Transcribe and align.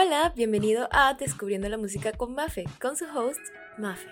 Hola, 0.00 0.32
bienvenido 0.36 0.88
a 0.92 1.14
Descubriendo 1.14 1.68
la 1.68 1.76
Música 1.76 2.12
con 2.12 2.32
Mafe, 2.32 2.66
con 2.80 2.96
su 2.96 3.04
host, 3.06 3.40
Mafe. 3.78 4.08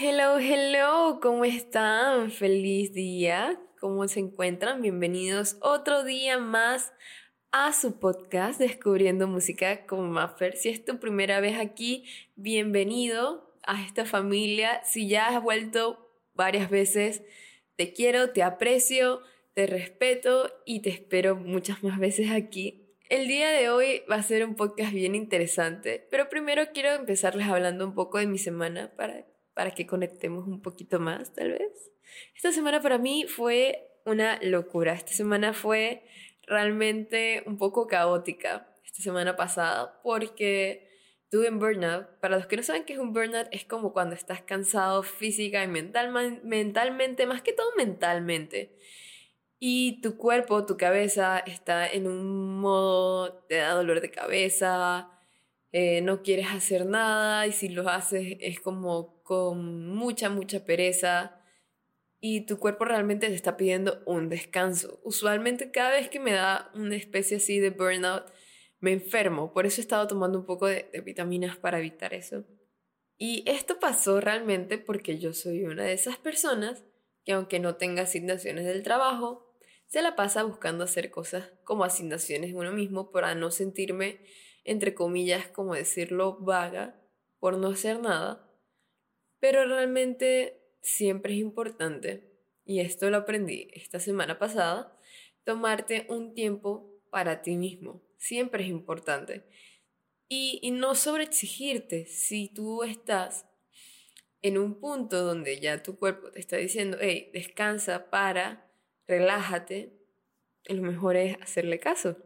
Hello, 0.00 0.40
hello, 0.40 1.20
¿cómo 1.22 1.44
están? 1.44 2.32
Feliz 2.32 2.92
día, 2.92 3.60
¿cómo 3.78 4.08
se 4.08 4.18
encuentran? 4.18 4.82
Bienvenidos 4.82 5.56
otro 5.60 6.02
día 6.02 6.36
más 6.38 6.92
a 7.52 7.72
su 7.72 8.00
podcast 8.00 8.58
Descubriendo 8.58 9.28
Música 9.28 9.86
con 9.86 10.10
Maffer. 10.10 10.56
Si 10.56 10.68
es 10.68 10.84
tu 10.84 10.98
primera 10.98 11.38
vez 11.38 11.56
aquí, 11.60 12.04
bienvenido 12.34 13.54
a 13.64 13.84
esta 13.84 14.04
familia. 14.04 14.82
Si 14.82 15.06
ya 15.06 15.28
has 15.28 15.40
vuelto 15.40 16.10
varias 16.34 16.70
veces, 16.70 17.22
te 17.76 17.92
quiero, 17.92 18.30
te 18.30 18.42
aprecio, 18.42 19.20
te 19.54 19.68
respeto 19.68 20.50
y 20.66 20.80
te 20.80 20.90
espero 20.90 21.36
muchas 21.36 21.84
más 21.84 22.00
veces 22.00 22.32
aquí. 22.32 22.81
El 23.12 23.28
día 23.28 23.50
de 23.50 23.68
hoy 23.68 24.02
va 24.10 24.14
a 24.14 24.22
ser 24.22 24.42
un 24.42 24.54
podcast 24.54 24.90
bien 24.90 25.14
interesante, 25.14 26.08
pero 26.10 26.30
primero 26.30 26.62
quiero 26.72 26.94
empezarles 26.94 27.46
hablando 27.46 27.84
un 27.84 27.94
poco 27.94 28.16
de 28.16 28.26
mi 28.26 28.38
semana 28.38 28.90
para, 28.96 29.26
para 29.52 29.72
que 29.72 29.86
conectemos 29.86 30.48
un 30.48 30.62
poquito 30.62 30.98
más, 30.98 31.34
tal 31.34 31.50
vez. 31.50 31.90
Esta 32.34 32.52
semana 32.52 32.80
para 32.80 32.96
mí 32.96 33.26
fue 33.28 33.86
una 34.06 34.38
locura. 34.40 34.94
Esta 34.94 35.12
semana 35.12 35.52
fue 35.52 36.06
realmente 36.46 37.42
un 37.44 37.58
poco 37.58 37.86
caótica 37.86 38.74
esta 38.82 39.02
semana 39.02 39.36
pasada 39.36 40.00
porque 40.02 40.88
tuve 41.30 41.50
un 41.50 41.58
burnout. 41.58 42.18
Para 42.18 42.38
los 42.38 42.46
que 42.46 42.56
no 42.56 42.62
saben 42.62 42.84
qué 42.86 42.94
es 42.94 42.98
un 42.98 43.12
burnout, 43.12 43.46
es 43.50 43.66
como 43.66 43.92
cuando 43.92 44.14
estás 44.14 44.40
cansado 44.40 45.02
física 45.02 45.62
y 45.62 45.68
mental, 45.68 46.40
mentalmente, 46.44 47.26
más 47.26 47.42
que 47.42 47.52
todo 47.52 47.76
mentalmente. 47.76 48.74
Y 49.64 50.00
tu 50.00 50.16
cuerpo, 50.16 50.66
tu 50.66 50.76
cabeza 50.76 51.38
está 51.38 51.86
en 51.86 52.08
un 52.08 52.58
modo, 52.58 53.44
te 53.48 53.58
da 53.58 53.74
dolor 53.74 54.00
de 54.00 54.10
cabeza, 54.10 55.08
eh, 55.70 56.00
no 56.00 56.24
quieres 56.24 56.48
hacer 56.48 56.84
nada 56.84 57.46
y 57.46 57.52
si 57.52 57.68
lo 57.68 57.88
haces 57.88 58.38
es 58.40 58.58
como 58.58 59.22
con 59.22 59.86
mucha, 59.86 60.30
mucha 60.30 60.64
pereza 60.64 61.40
y 62.20 62.40
tu 62.40 62.58
cuerpo 62.58 62.86
realmente 62.86 63.28
te 63.28 63.36
está 63.36 63.56
pidiendo 63.56 64.02
un 64.04 64.28
descanso. 64.28 64.98
Usualmente 65.04 65.70
cada 65.70 65.92
vez 65.92 66.08
que 66.08 66.18
me 66.18 66.32
da 66.32 66.72
una 66.74 66.96
especie 66.96 67.36
así 67.36 67.60
de 67.60 67.70
burnout, 67.70 68.32
me 68.80 68.90
enfermo. 68.90 69.52
Por 69.52 69.64
eso 69.64 69.80
he 69.80 69.84
estado 69.84 70.08
tomando 70.08 70.40
un 70.40 70.44
poco 70.44 70.66
de, 70.66 70.90
vitaminas 71.04 71.56
para 71.56 71.78
evitar 71.78 72.14
eso. 72.14 72.44
Y 73.16 73.44
esto 73.46 73.78
pasó 73.78 74.20
realmente 74.20 74.76
porque 74.76 75.20
yo 75.20 75.32
soy 75.32 75.66
una 75.66 75.84
de 75.84 75.92
esas 75.92 76.16
personas 76.16 76.82
que 77.24 77.30
aunque 77.30 77.60
no 77.60 77.76
tenga 77.76 78.02
asignaciones 78.02 78.64
del 78.64 78.82
trabajo, 78.82 79.51
se 79.92 80.00
la 80.00 80.16
pasa 80.16 80.42
buscando 80.42 80.84
hacer 80.84 81.10
cosas 81.10 81.52
como 81.64 81.84
asignaciones 81.84 82.54
uno 82.54 82.72
mismo 82.72 83.10
para 83.10 83.34
no 83.34 83.50
sentirme, 83.50 84.20
entre 84.64 84.94
comillas, 84.94 85.48
como 85.48 85.74
decirlo, 85.74 86.38
vaga 86.40 86.98
por 87.38 87.58
no 87.58 87.68
hacer 87.68 88.00
nada. 88.00 88.50
Pero 89.38 89.66
realmente 89.66 90.62
siempre 90.80 91.34
es 91.34 91.40
importante, 91.40 92.32
y 92.64 92.80
esto 92.80 93.10
lo 93.10 93.18
aprendí 93.18 93.68
esta 93.74 94.00
semana 94.00 94.38
pasada, 94.38 94.98
tomarte 95.44 96.06
un 96.08 96.32
tiempo 96.32 96.98
para 97.10 97.42
ti 97.42 97.58
mismo. 97.58 98.02
Siempre 98.16 98.64
es 98.64 98.70
importante. 98.70 99.44
Y, 100.26 100.58
y 100.62 100.70
no 100.70 100.94
sobreexigirte. 100.94 102.06
Si 102.06 102.48
tú 102.48 102.82
estás 102.82 103.44
en 104.40 104.56
un 104.56 104.80
punto 104.80 105.22
donde 105.22 105.60
ya 105.60 105.82
tu 105.82 105.98
cuerpo 105.98 106.30
te 106.30 106.40
está 106.40 106.56
diciendo, 106.56 106.96
hey, 106.98 107.30
descansa, 107.34 108.08
para, 108.08 108.71
relájate, 109.12 109.92
lo 110.64 110.82
mejor 110.82 111.16
es 111.16 111.36
hacerle 111.42 111.78
caso. 111.78 112.16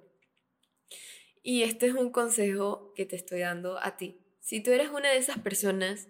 Y 1.42 1.62
este 1.62 1.86
es 1.86 1.94
un 1.94 2.10
consejo 2.10 2.92
que 2.94 3.06
te 3.06 3.16
estoy 3.16 3.40
dando 3.40 3.78
a 3.82 3.96
ti. 3.96 4.20
Si 4.40 4.62
tú 4.62 4.70
eres 4.70 4.90
una 4.90 5.10
de 5.10 5.18
esas 5.18 5.38
personas 5.38 6.08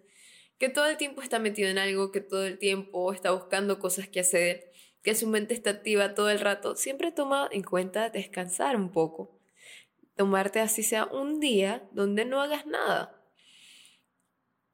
que 0.59 0.69
todo 0.69 0.87
el 0.87 0.97
tiempo 0.97 1.23
está 1.23 1.39
metido 1.39 1.69
en 1.69 1.79
algo, 1.79 2.13
que 2.13 2.21
todo 2.21 2.47
el 2.47 2.59
tiempo 2.59 3.13
está 3.13 3.31
buscando 3.31 3.79
cosas 3.79 4.09
que 4.09 4.21
hacer, 4.21 4.73
que 5.03 5.15
su 5.15 5.27
mente 5.29 5.55
está 5.55 5.71
activa 5.71 6.15
todo 6.15 6.31
el 6.31 6.41
rato, 6.41 6.77
siempre 6.77 7.13
toma 7.13 7.49
en 7.53 7.63
cuenta 7.63 8.11
descansar 8.11 8.77
un 8.77 8.93
poco. 8.93 9.39
Tomarte 10.15 10.61
así 10.61 10.83
sea 10.83 11.07
un 11.07 11.41
día 11.41 11.89
donde 11.93 12.25
no 12.25 12.41
hagas 12.41 12.67
nada. 12.67 13.26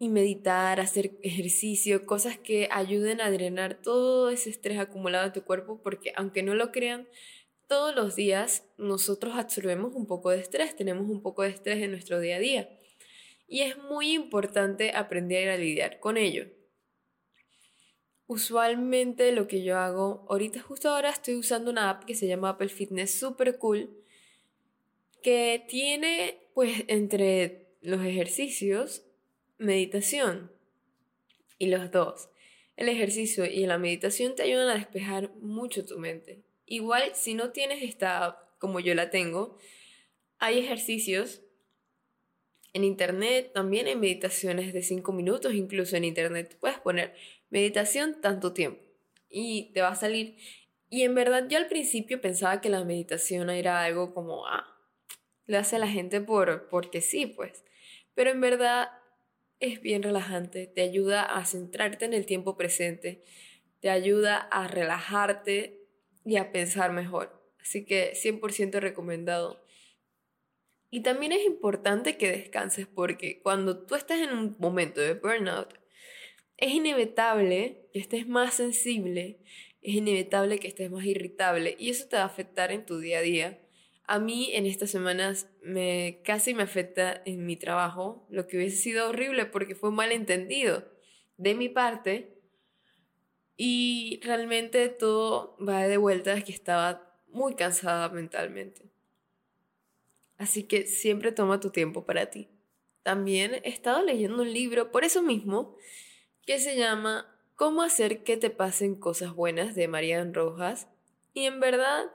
Y 0.03 0.09
meditar, 0.09 0.81
hacer 0.81 1.13
ejercicio, 1.23 2.07
cosas 2.07 2.37
que 2.37 2.69
ayuden 2.73 3.21
a 3.21 3.31
drenar 3.31 3.81
todo 3.81 4.31
ese 4.31 4.51
estrés 4.51 4.81
acumulado 4.81 5.27
en 5.27 5.33
tu 5.33 5.45
cuerpo, 5.45 5.81
porque 5.81 6.13
aunque 6.17 6.43
no 6.43 6.57
lo 6.57 6.73
crean, 6.73 7.07
todos 7.69 7.95
los 7.95 8.17
días 8.17 8.65
nosotros 8.79 9.37
absorbemos 9.37 9.95
un 9.95 10.07
poco 10.07 10.31
de 10.31 10.41
estrés, 10.41 10.75
tenemos 10.75 11.09
un 11.09 11.23
poco 11.23 11.43
de 11.43 11.51
estrés 11.51 11.81
en 11.83 11.93
nuestro 11.93 12.19
día 12.19 12.37
a 12.37 12.41
día 12.41 12.69
y 13.47 13.61
es 13.61 13.79
muy 13.79 14.13
importante 14.13 14.91
aprender 14.91 15.51
a 15.51 15.57
lidiar 15.57 16.01
con 16.01 16.17
ello. 16.17 16.47
Usualmente 18.27 19.31
lo 19.31 19.47
que 19.47 19.63
yo 19.63 19.79
hago, 19.79 20.27
ahorita 20.29 20.61
justo 20.63 20.89
ahora 20.89 21.11
estoy 21.11 21.37
usando 21.37 21.71
una 21.71 21.91
app 21.91 22.05
que 22.05 22.15
se 22.15 22.27
llama 22.27 22.49
Apple 22.49 22.71
Fitness 22.71 23.15
super 23.15 23.59
cool, 23.59 23.95
que 25.23 25.65
tiene 25.69 26.49
pues 26.55 26.85
entre 26.89 27.77
los 27.83 28.05
ejercicios 28.05 29.05
meditación 29.63 30.51
y 31.59 31.67
los 31.67 31.91
dos. 31.91 32.29
El 32.77 32.89
ejercicio 32.89 33.45
y 33.45 33.67
la 33.67 33.79
meditación 33.79 34.35
te 34.35 34.43
ayudan 34.43 34.69
a 34.69 34.75
despejar 34.75 35.35
mucho 35.37 35.85
tu 35.85 35.99
mente. 35.99 36.43
Igual 36.67 37.15
si 37.15 37.35
no 37.35 37.51
tienes 37.51 37.83
esta 37.83 38.39
como 38.59 38.81
yo 38.81 38.95
la 38.95 39.11
tengo, 39.11 39.59
hay 40.39 40.59
ejercicios 40.59 41.43
en 42.73 42.85
internet 42.85 43.53
también 43.53 43.87
hay 43.87 43.97
meditaciones 43.97 44.73
de 44.73 44.83
5 44.83 45.13
minutos, 45.13 45.53
incluso 45.53 45.97
en 45.97 46.05
internet 46.05 46.57
puedes 46.59 46.79
poner 46.79 47.15
meditación 47.51 48.21
tanto 48.21 48.55
tiempo 48.55 48.83
y 49.29 49.73
te 49.73 49.83
va 49.83 49.89
a 49.89 49.95
salir. 49.95 50.37
Y 50.89 51.03
en 51.03 51.15
verdad 51.15 51.47
yo 51.49 51.59
al 51.59 51.69
principio 51.69 52.21
pensaba 52.21 52.61
que 52.61 52.71
la 52.71 52.85
meditación 52.85 53.51
era 53.51 53.83
algo 53.83 54.15
como, 54.15 54.47
ah, 54.47 54.67
lo 55.47 55.59
hace 55.59 55.79
la 55.79 55.89
gente 55.89 56.21
por, 56.21 56.69
porque 56.69 57.01
sí, 57.01 57.27
pues. 57.27 57.65
Pero 58.15 58.31
en 58.31 58.41
verdad 58.41 58.91
es 59.63 59.81
bien 59.81 60.03
relajante, 60.03 60.67
te 60.67 60.83
ayuda 60.83 61.23
a 61.23 61.45
centrarte 61.45 62.05
en 62.05 62.15
el 62.15 62.27
tiempo 62.27 62.57
presente, 62.57 63.23
te 63.81 63.91
ayuda 63.91 64.37
a 64.37 64.67
relajarte 64.67 65.87
y 66.25 66.37
a 66.37 66.51
pensar 66.51 66.93
mejor. 66.93 67.41
Así 67.61 67.85
que 67.85 68.13
100% 68.15 68.81
recomendado. 68.81 69.65
Y 70.91 71.03
también 71.03 71.31
es 71.31 71.47
importante 71.47 72.17
que 72.17 72.31
descanses 72.31 72.89
porque 72.89 73.41
cuando 73.41 73.87
tú 73.87 73.95
estás 73.95 74.21
en 74.21 74.31
un 74.37 74.57
momento 74.59 75.01
de 75.01 75.15
burnout, 75.15 75.79
es 76.57 76.73
inevitable 76.73 77.89
que 77.93 78.01
estés 78.01 78.27
más 78.27 78.55
sensible, 78.55 79.39
es 79.81 79.95
inevitable 79.95 80.59
que 80.59 80.69
estés 80.69 80.91
más 80.91 81.05
irritable 81.05 81.77
y 81.79 81.91
eso 81.91 82.09
te 82.09 82.17
va 82.17 82.23
a 82.23 82.27
afectar 82.27 82.73
en 82.73 82.85
tu 82.85 82.99
día 82.99 83.19
a 83.19 83.23
día. 83.23 83.62
A 84.13 84.19
mí 84.19 84.51
en 84.53 84.67
estas 84.67 84.91
semanas 84.91 85.49
me 85.63 86.21
casi 86.23 86.53
me 86.53 86.65
afecta 86.65 87.23
en 87.25 87.47
mi 87.47 87.57
trabajo, 87.57 88.27
lo 88.29 88.47
que 88.47 88.59
hubiese 88.59 88.77
sido 88.77 89.09
horrible 89.09 89.47
porque 89.47 89.75
fue 89.75 89.91
malentendido 89.91 90.85
de 91.39 91.55
mi 91.55 91.71
parte 91.71 92.39
y 93.57 94.21
realmente 94.23 94.91
todo 94.91 95.57
va 95.67 95.89
de 95.89 95.97
vuelta 95.97 96.39
que 96.43 96.53
estaba 96.53 97.23
muy 97.29 97.55
cansada 97.55 98.11
mentalmente. 98.11 98.91
Así 100.37 100.65
que 100.65 100.87
siempre 100.87 101.33
toma 101.33 101.59
tu 101.59 101.71
tiempo 101.71 102.05
para 102.05 102.27
ti. 102.27 102.51
También 103.03 103.63
he 103.65 103.71
estado 103.71 104.03
leyendo 104.03 104.43
un 104.43 104.53
libro, 104.53 104.93
por 104.93 105.05
eso 105.05 105.23
mismo, 105.23 105.75
que 106.45 106.59
se 106.59 106.77
llama 106.77 107.35
Cómo 107.55 107.81
hacer 107.81 108.25
que 108.25 108.37
te 108.37 108.51
pasen 108.51 108.95
cosas 108.95 109.35
buenas 109.35 109.75
de 109.75 109.89
Marian 109.89 110.35
Rojas. 110.35 110.87
Y 111.33 111.47
en 111.47 111.61
verdad 111.61 112.13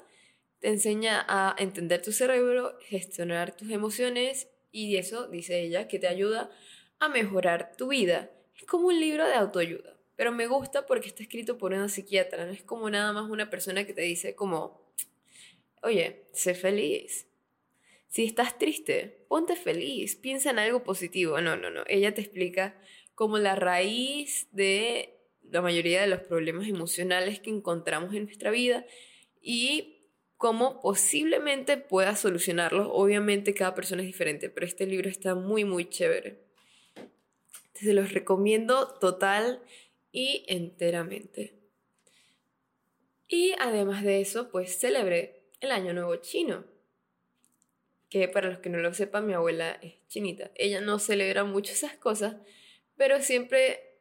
te 0.59 0.69
enseña 0.69 1.25
a 1.28 1.56
entender 1.57 2.01
tu 2.01 2.12
cerebro, 2.12 2.77
gestionar 2.81 3.56
tus 3.56 3.69
emociones 3.71 4.50
y 4.71 4.98
eso, 4.98 5.27
dice 5.27 5.62
ella, 5.62 5.88
que 5.88 6.00
te 6.00 6.07
ayuda 6.07 6.50
a 7.00 7.09
mejorar 7.09 7.74
tu 7.77 7.89
vida. 7.89 8.31
Es 8.56 8.65
como 8.65 8.88
un 8.88 9.00
libro 9.00 9.27
de 9.27 9.33
autoayuda, 9.33 9.98
pero 10.15 10.31
me 10.31 10.48
gusta 10.48 10.86
porque 10.86 11.07
está 11.07 11.24
escrito 11.24 11.57
por 11.57 11.74
una 11.74 11.89
psiquiatra, 11.89 12.45
no 12.45 12.51
es 12.51 12.63
como 12.63 12.89
nada 12.89 13.13
más 13.13 13.30
una 13.30 13.50
persona 13.50 13.86
que 13.86 13.94
te 13.94 14.01
dice 14.01 14.36
como, 14.36 14.81
oye, 15.83 16.25
sé 16.33 16.56
feliz, 16.56 17.27
si 18.07 18.24
estás 18.24 18.57
triste, 18.57 19.25
ponte 19.27 19.56
feliz, 19.56 20.15
piensa 20.15 20.50
en 20.50 20.60
algo 20.60 20.83
positivo. 20.83 21.39
No, 21.42 21.56
no, 21.56 21.69
no. 21.69 21.83
Ella 21.88 22.13
te 22.13 22.21
explica 22.21 22.75
como 23.15 23.38
la 23.38 23.56
raíz 23.56 24.48
de 24.51 25.19
la 25.51 25.62
mayoría 25.62 26.01
de 26.01 26.07
los 26.07 26.21
problemas 26.21 26.68
emocionales 26.68 27.39
que 27.39 27.50
encontramos 27.50 28.13
en 28.13 28.25
nuestra 28.25 28.51
vida 28.51 28.86
y 29.42 29.96
cómo 30.38 30.81
posiblemente 30.81 31.78
puedas 31.78 32.19
solucionarlos. 32.19 32.88
Obviamente 32.92 33.54
cada 33.54 33.75
persona 33.75 34.01
es 34.01 34.07
diferente, 34.07 34.50
pero 34.50 34.66
este 34.66 34.86
libro 34.86 35.10
está 35.10 35.36
muy, 35.36 35.66
muy 35.66 35.89
chévere. 35.89 36.39
Se 37.74 37.94
los 37.94 38.13
recomiendo 38.13 38.88
total 39.00 39.62
y 40.12 40.45
enteramente. 40.48 41.54
Y 43.28 43.54
además 43.60 44.04
de 44.04 44.22
eso, 44.22 44.50
pues 44.50 44.80
celebré 44.80 45.44
el 45.60 45.72
Año 45.72 45.94
Nuevo 45.94 46.16
Chino 46.18 46.63
que 48.10 48.28
para 48.28 48.50
los 48.50 48.60
que 48.60 48.69
no 48.69 48.78
lo 48.78 48.94
sepan, 48.94 49.25
mi 49.25 49.34
abuela 49.34 49.72
es 49.81 49.95
chinita. 50.07 50.51
Ella 50.56 50.81
no 50.81 51.00
celebra 51.00 51.44
mucho 51.44 51.74
esas 51.74 51.95
cosas, 51.95 52.38
pero 52.95 53.22
siempre 53.22 54.00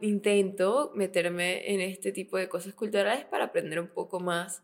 intento 0.00 0.92
meterme 0.94 1.74
en 1.74 1.80
este 1.80 2.10
tipo 2.10 2.38
de 2.38 2.48
cosas 2.48 2.72
culturales 2.72 3.26
para 3.26 3.44
aprender 3.44 3.80
un 3.80 3.88
poco 3.88 4.18
más 4.18 4.62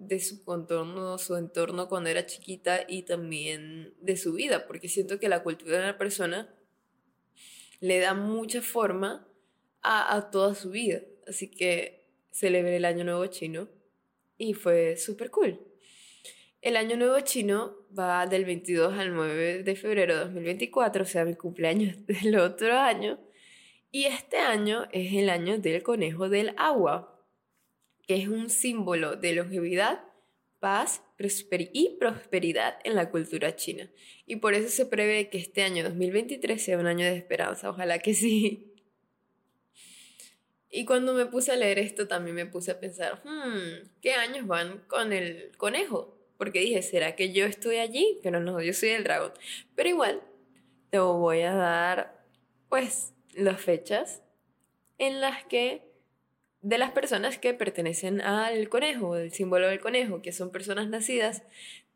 de 0.00 0.18
su 0.18 0.42
contorno, 0.44 1.18
su 1.18 1.36
entorno 1.36 1.88
cuando 1.88 2.08
era 2.08 2.24
chiquita 2.24 2.86
y 2.88 3.02
también 3.02 3.94
de 4.00 4.16
su 4.16 4.32
vida, 4.32 4.66
porque 4.66 4.88
siento 4.88 5.20
que 5.20 5.28
la 5.28 5.42
cultura 5.42 5.76
de 5.76 5.84
una 5.84 5.98
persona 5.98 6.52
le 7.80 7.98
da 8.00 8.14
mucha 8.14 8.62
forma 8.62 9.28
a, 9.82 10.16
a 10.16 10.30
toda 10.30 10.54
su 10.54 10.70
vida. 10.70 11.02
Así 11.28 11.50
que 11.50 12.08
celebré 12.32 12.76
el 12.76 12.86
Año 12.86 13.04
Nuevo 13.04 13.26
Chino 13.26 13.68
y 14.38 14.54
fue 14.54 14.96
súper 14.96 15.30
cool. 15.30 15.60
El 16.62 16.76
Año 16.76 16.96
Nuevo 16.96 17.20
Chino 17.20 17.76
va 17.96 18.26
del 18.26 18.46
22 18.46 18.98
al 18.98 19.14
9 19.14 19.62
de 19.62 19.76
febrero 19.76 20.14
de 20.14 20.20
2024, 20.20 21.02
o 21.02 21.06
sea, 21.06 21.26
mi 21.26 21.34
cumpleaños 21.34 21.94
del 22.06 22.38
otro 22.38 22.78
año. 22.78 23.18
Y 23.90 24.04
este 24.04 24.38
año 24.38 24.86
es 24.92 25.12
el 25.12 25.28
año 25.28 25.58
del 25.58 25.82
conejo 25.82 26.30
del 26.30 26.54
agua, 26.56 27.19
que 28.06 28.16
es 28.16 28.28
un 28.28 28.50
símbolo 28.50 29.16
de 29.16 29.34
longevidad, 29.34 30.04
paz 30.58 31.02
y 31.72 31.96
prosperidad 31.98 32.78
en 32.84 32.94
la 32.94 33.10
cultura 33.10 33.56
china. 33.56 33.90
Y 34.26 34.36
por 34.36 34.54
eso 34.54 34.68
se 34.68 34.86
prevé 34.86 35.28
que 35.28 35.38
este 35.38 35.62
año 35.62 35.84
2023 35.84 36.62
sea 36.62 36.78
un 36.78 36.86
año 36.86 37.04
de 37.04 37.16
esperanza. 37.16 37.70
Ojalá 37.70 37.98
que 37.98 38.14
sí. 38.14 38.66
Y 40.72 40.84
cuando 40.84 41.14
me 41.14 41.26
puse 41.26 41.50
a 41.50 41.56
leer 41.56 41.80
esto 41.80 42.06
también 42.06 42.36
me 42.36 42.46
puse 42.46 42.70
a 42.70 42.78
pensar, 42.78 43.20
hmm, 43.24 43.90
¿qué 44.00 44.12
años 44.12 44.46
van 44.46 44.78
con 44.86 45.12
el 45.12 45.50
conejo? 45.56 46.20
porque 46.40 46.60
dije, 46.60 46.80
¿será 46.80 47.16
que 47.16 47.34
yo 47.34 47.44
estoy 47.44 47.76
allí? 47.76 48.18
Pero 48.22 48.40
no, 48.40 48.62
yo 48.62 48.72
soy 48.72 48.88
el 48.88 49.04
dragón. 49.04 49.30
Pero 49.74 49.90
igual, 49.90 50.22
te 50.88 50.98
voy 50.98 51.42
a 51.42 51.52
dar, 51.52 52.24
pues, 52.70 53.12
las 53.34 53.60
fechas 53.60 54.22
en 54.96 55.20
las 55.20 55.44
que, 55.44 55.89
de 56.62 56.78
las 56.78 56.92
personas 56.92 57.38
que 57.38 57.54
pertenecen 57.54 58.20
al 58.20 58.68
conejo, 58.68 59.16
el 59.16 59.32
símbolo 59.32 59.66
del 59.68 59.80
conejo, 59.80 60.22
que 60.22 60.30
son 60.32 60.50
personas 60.50 60.88
nacidas 60.88 61.42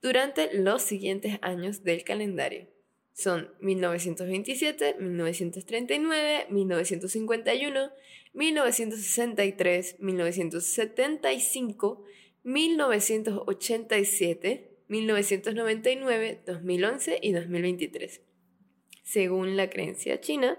durante 0.00 0.54
los 0.54 0.82
siguientes 0.82 1.38
años 1.42 1.84
del 1.84 2.02
calendario. 2.04 2.66
Son 3.12 3.50
1927, 3.60 4.96
1939, 4.98 6.46
1951, 6.50 7.90
1963, 8.32 9.96
1975, 10.00 12.04
1987, 12.42 14.70
1999, 14.88 16.40
2011 16.44 17.18
y 17.22 17.32
2023. 17.32 18.20
Según 19.04 19.56
la 19.56 19.70
creencia 19.70 20.20
china, 20.20 20.58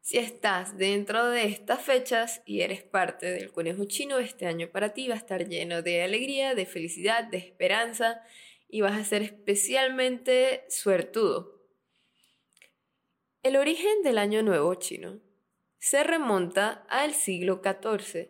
si 0.00 0.18
estás 0.18 0.78
dentro 0.78 1.28
de 1.30 1.44
estas 1.44 1.82
fechas 1.82 2.42
y 2.46 2.62
eres 2.62 2.82
parte 2.82 3.26
del 3.30 3.52
conejo 3.52 3.84
chino, 3.84 4.18
este 4.18 4.46
año 4.46 4.68
para 4.70 4.94
ti 4.94 5.08
va 5.08 5.14
a 5.14 5.18
estar 5.18 5.46
lleno 5.46 5.82
de 5.82 6.02
alegría, 6.02 6.54
de 6.54 6.66
felicidad, 6.66 7.24
de 7.24 7.38
esperanza 7.38 8.22
y 8.68 8.80
vas 8.80 8.98
a 8.98 9.04
ser 9.04 9.22
especialmente 9.22 10.64
suertudo. 10.68 11.60
El 13.42 13.56
origen 13.56 14.02
del 14.02 14.18
año 14.18 14.42
nuevo 14.42 14.74
chino 14.74 15.20
se 15.78 16.02
remonta 16.04 16.84
al 16.88 17.14
siglo 17.14 17.62
XIV 17.62 18.28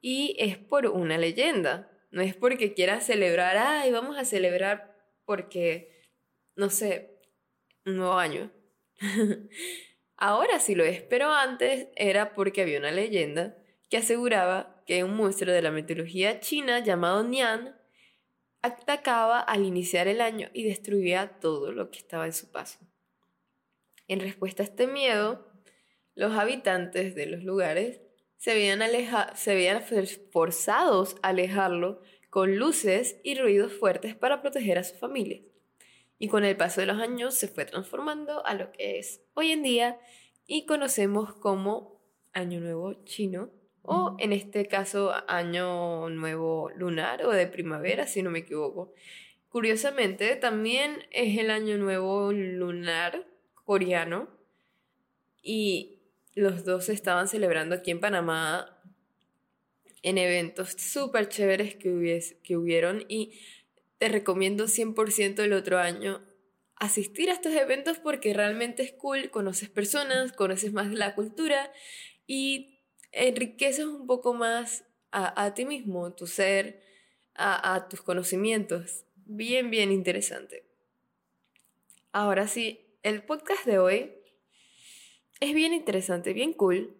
y 0.00 0.36
es 0.38 0.58
por 0.58 0.86
una 0.86 1.18
leyenda. 1.18 1.90
No 2.10 2.22
es 2.22 2.34
porque 2.34 2.74
quieras 2.74 3.06
celebrar, 3.06 3.56
ay, 3.56 3.92
vamos 3.92 4.16
a 4.16 4.24
celebrar 4.24 4.96
porque, 5.24 6.06
no 6.56 6.70
sé, 6.70 7.20
un 7.84 7.96
nuevo 7.96 8.14
año. 8.14 8.50
Ahora 10.20 10.58
sí 10.58 10.74
lo 10.74 10.84
es, 10.84 11.00
pero 11.02 11.32
antes 11.32 11.86
era 11.94 12.34
porque 12.34 12.62
había 12.62 12.80
una 12.80 12.90
leyenda 12.90 13.56
que 13.88 13.98
aseguraba 13.98 14.82
que 14.84 15.04
un 15.04 15.16
monstruo 15.16 15.54
de 15.54 15.62
la 15.62 15.70
mitología 15.70 16.40
china 16.40 16.80
llamado 16.80 17.22
Nian 17.22 17.76
atacaba 18.60 19.38
al 19.38 19.64
iniciar 19.64 20.08
el 20.08 20.20
año 20.20 20.50
y 20.52 20.64
destruía 20.64 21.38
todo 21.40 21.70
lo 21.70 21.92
que 21.92 22.00
estaba 22.00 22.26
en 22.26 22.32
su 22.32 22.50
paso. 22.50 22.80
En 24.08 24.18
respuesta 24.18 24.64
a 24.64 24.66
este 24.66 24.88
miedo, 24.88 25.52
los 26.16 26.32
habitantes 26.36 27.14
de 27.14 27.26
los 27.26 27.44
lugares 27.44 28.00
se 28.38 28.54
veían, 28.54 28.80
se 29.36 29.54
veían 29.54 29.84
forzados 30.32 31.14
a 31.22 31.28
alejarlo 31.28 32.02
con 32.28 32.56
luces 32.56 33.20
y 33.22 33.38
ruidos 33.38 33.72
fuertes 33.72 34.16
para 34.16 34.42
proteger 34.42 34.78
a 34.78 34.84
su 34.84 34.96
familia. 34.96 35.42
Y 36.18 36.28
con 36.28 36.44
el 36.44 36.56
paso 36.56 36.80
de 36.80 36.86
los 36.86 36.98
años 36.98 37.34
se 37.34 37.48
fue 37.48 37.64
transformando 37.64 38.44
a 38.44 38.54
lo 38.54 38.72
que 38.72 38.98
es 38.98 39.22
hoy 39.34 39.52
en 39.52 39.62
día 39.62 39.98
y 40.46 40.66
conocemos 40.66 41.34
como 41.34 42.00
Año 42.32 42.60
Nuevo 42.60 43.04
Chino 43.04 43.50
o 43.82 44.16
en 44.18 44.32
este 44.32 44.66
caso 44.66 45.12
Año 45.28 46.08
Nuevo 46.10 46.70
Lunar 46.76 47.24
o 47.24 47.30
de 47.30 47.46
primavera, 47.46 48.06
si 48.06 48.22
no 48.22 48.30
me 48.30 48.40
equivoco. 48.40 48.92
Curiosamente, 49.48 50.36
también 50.36 51.04
es 51.10 51.38
el 51.38 51.50
Año 51.50 51.78
Nuevo 51.78 52.32
Lunar 52.32 53.26
coreano 53.64 54.28
y 55.42 56.00
los 56.34 56.64
dos 56.64 56.86
se 56.86 56.92
estaban 56.92 57.28
celebrando 57.28 57.76
aquí 57.76 57.90
en 57.90 58.00
Panamá 58.00 58.78
en 60.02 60.18
eventos 60.18 60.72
súper 60.72 61.28
chéveres 61.28 61.74
que, 61.76 62.20
que 62.42 62.56
hubieron 62.56 63.04
y 63.08 63.40
te 63.98 64.08
recomiendo 64.08 64.66
100% 64.66 65.42
el 65.42 65.52
otro 65.52 65.78
año 65.78 66.24
asistir 66.76 67.30
a 67.30 67.32
estos 67.32 67.52
eventos 67.52 67.98
porque 67.98 68.32
realmente 68.32 68.82
es 68.82 68.92
cool, 68.92 69.30
conoces 69.30 69.68
personas, 69.68 70.32
conoces 70.32 70.72
más 70.72 70.92
la 70.92 71.14
cultura 71.14 71.72
y 72.26 72.80
enriqueces 73.10 73.84
un 73.84 74.06
poco 74.06 74.34
más 74.34 74.84
a, 75.10 75.54
ti 75.54 75.64
mismo, 75.64 76.12
tu 76.14 76.26
ser, 76.26 76.82
a 77.34 77.88
tus 77.88 78.02
conocimientos. 78.02 79.06
Bien, 79.24 79.70
bien 79.70 79.90
interesante. 79.90 80.68
Ahora 82.12 82.46
sí, 82.46 82.96
el 83.02 83.22
podcast 83.24 83.64
de 83.64 83.78
hoy 83.78 84.12
es 85.40 85.54
bien 85.54 85.72
interesante, 85.72 86.32
bien 86.32 86.52
cool, 86.52 86.96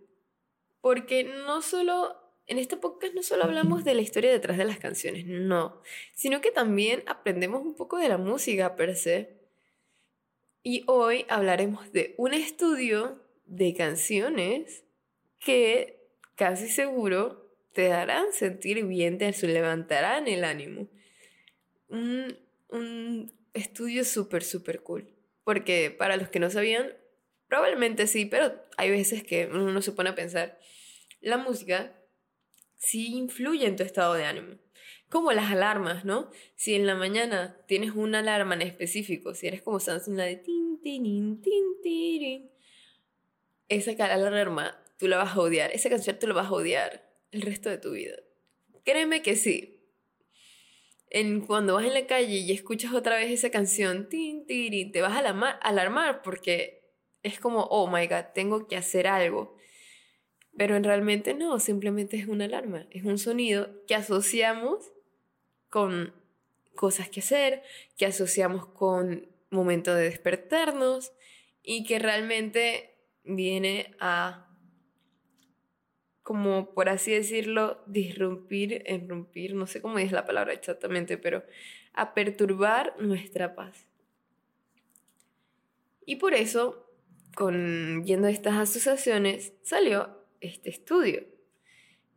porque 0.80 1.24
no 1.24 1.62
solo, 1.62 2.16
en 2.48 2.58
este 2.58 2.76
podcast 2.76 3.14
no 3.14 3.22
solo 3.22 3.44
hablamos 3.44 3.84
de 3.84 3.94
la 3.94 4.02
historia 4.02 4.32
detrás 4.32 4.58
de 4.58 4.64
las 4.64 4.78
canciones, 4.78 5.26
no, 5.26 5.80
sino 6.14 6.40
que 6.40 6.50
también 6.50 7.02
aprendemos 7.06 7.62
un 7.62 7.74
poco 7.76 7.98
de 7.98 8.08
la 8.08 8.18
música 8.18 8.74
per 8.74 8.96
se. 8.96 9.38
Y 10.62 10.82
hoy 10.86 11.24
hablaremos 11.28 11.92
de 11.92 12.14
un 12.18 12.34
estudio 12.34 13.22
de 13.46 13.74
canciones 13.74 14.84
que 15.38 16.08
casi 16.34 16.68
seguro 16.68 17.54
te 17.72 17.92
harán 17.92 18.32
sentir 18.32 18.84
bien, 18.84 19.18
te 19.18 19.32
levantarán 19.46 20.26
el 20.26 20.42
ánimo. 20.42 20.88
Un, 21.88 22.36
un 22.68 23.32
estudio 23.54 24.04
súper, 24.04 24.42
súper 24.42 24.82
cool. 24.82 25.14
Porque 25.44 25.94
para 25.96 26.16
los 26.16 26.28
que 26.28 26.40
no 26.40 26.50
sabían, 26.50 26.92
Probablemente 27.48 28.06
sí, 28.06 28.26
pero 28.26 28.52
hay 28.76 28.90
veces 28.90 29.24
que 29.24 29.46
uno 29.46 29.80
se 29.80 29.92
pone 29.92 30.10
a 30.10 30.14
pensar, 30.14 30.58
la 31.20 31.38
música 31.38 31.97
sí 32.78 33.14
influye 33.16 33.66
en 33.66 33.76
tu 33.76 33.82
estado 33.82 34.14
de 34.14 34.24
ánimo. 34.24 34.56
Como 35.08 35.32
las 35.32 35.50
alarmas, 35.50 36.04
¿no? 36.04 36.30
Si 36.54 36.74
en 36.74 36.86
la 36.86 36.94
mañana 36.94 37.56
tienes 37.66 37.92
una 37.92 38.20
alarma 38.20 38.54
en 38.54 38.62
específico, 38.62 39.34
si 39.34 39.46
eres 39.46 39.62
como 39.62 39.80
Samsung, 39.80 40.16
la 40.16 40.24
de 40.24 40.36
tin, 40.36 40.80
tin, 40.80 41.40
tin, 41.42 41.64
tin, 41.82 42.50
esa 43.68 43.92
alarma 44.04 44.82
tú 44.98 45.08
la 45.08 45.18
vas 45.18 45.34
a 45.34 45.40
odiar, 45.40 45.70
esa 45.72 45.88
canción 45.88 46.18
tú 46.18 46.26
la 46.26 46.34
vas 46.34 46.48
a 46.48 46.52
odiar 46.52 47.08
el 47.30 47.42
resto 47.42 47.70
de 47.70 47.78
tu 47.78 47.92
vida. 47.92 48.16
Créeme 48.84 49.22
que 49.22 49.36
sí. 49.36 49.74
En, 51.10 51.40
cuando 51.40 51.74
vas 51.74 51.86
en 51.86 51.94
la 51.94 52.06
calle 52.06 52.36
y 52.36 52.52
escuchas 52.52 52.92
otra 52.92 53.16
vez 53.16 53.30
esa 53.30 53.50
canción, 53.50 54.08
tin, 54.08 54.46
tin, 54.46 54.92
te 54.92 55.00
vas 55.00 55.12
a 55.12 55.18
alarmar, 55.20 55.58
alarmar 55.62 56.22
porque 56.22 56.92
es 57.22 57.40
como, 57.40 57.64
oh 57.64 57.90
my 57.90 58.06
god, 58.06 58.26
tengo 58.34 58.66
que 58.66 58.76
hacer 58.76 59.06
algo. 59.06 59.56
Pero 60.58 60.74
en 60.74 60.82
realmente 60.82 61.34
no, 61.34 61.60
simplemente 61.60 62.16
es 62.16 62.26
una 62.26 62.46
alarma, 62.46 62.84
es 62.90 63.04
un 63.04 63.16
sonido 63.16 63.70
que 63.86 63.94
asociamos 63.94 64.92
con 65.70 66.12
cosas 66.74 67.08
que 67.08 67.20
hacer, 67.20 67.62
que 67.96 68.06
asociamos 68.06 68.66
con 68.66 69.28
momento 69.50 69.94
de 69.94 70.02
despertarnos 70.02 71.12
y 71.62 71.84
que 71.84 72.00
realmente 72.00 72.96
viene 73.22 73.94
a, 74.00 74.48
como 76.24 76.74
por 76.74 76.88
así 76.88 77.12
decirlo, 77.12 77.80
disrumpir, 77.86 78.82
irrumpir, 78.88 79.54
no 79.54 79.68
sé 79.68 79.80
cómo 79.80 80.00
es 80.00 80.10
la 80.10 80.26
palabra 80.26 80.54
exactamente, 80.54 81.18
pero 81.18 81.44
a 81.92 82.14
perturbar 82.14 82.96
nuestra 82.98 83.54
paz. 83.54 83.86
Y 86.04 86.16
por 86.16 86.34
eso 86.34 86.84
con, 87.36 88.02
viendo 88.04 88.26
estas 88.26 88.56
asociaciones, 88.56 89.52
salió 89.62 90.17
este 90.40 90.70
estudio, 90.70 91.24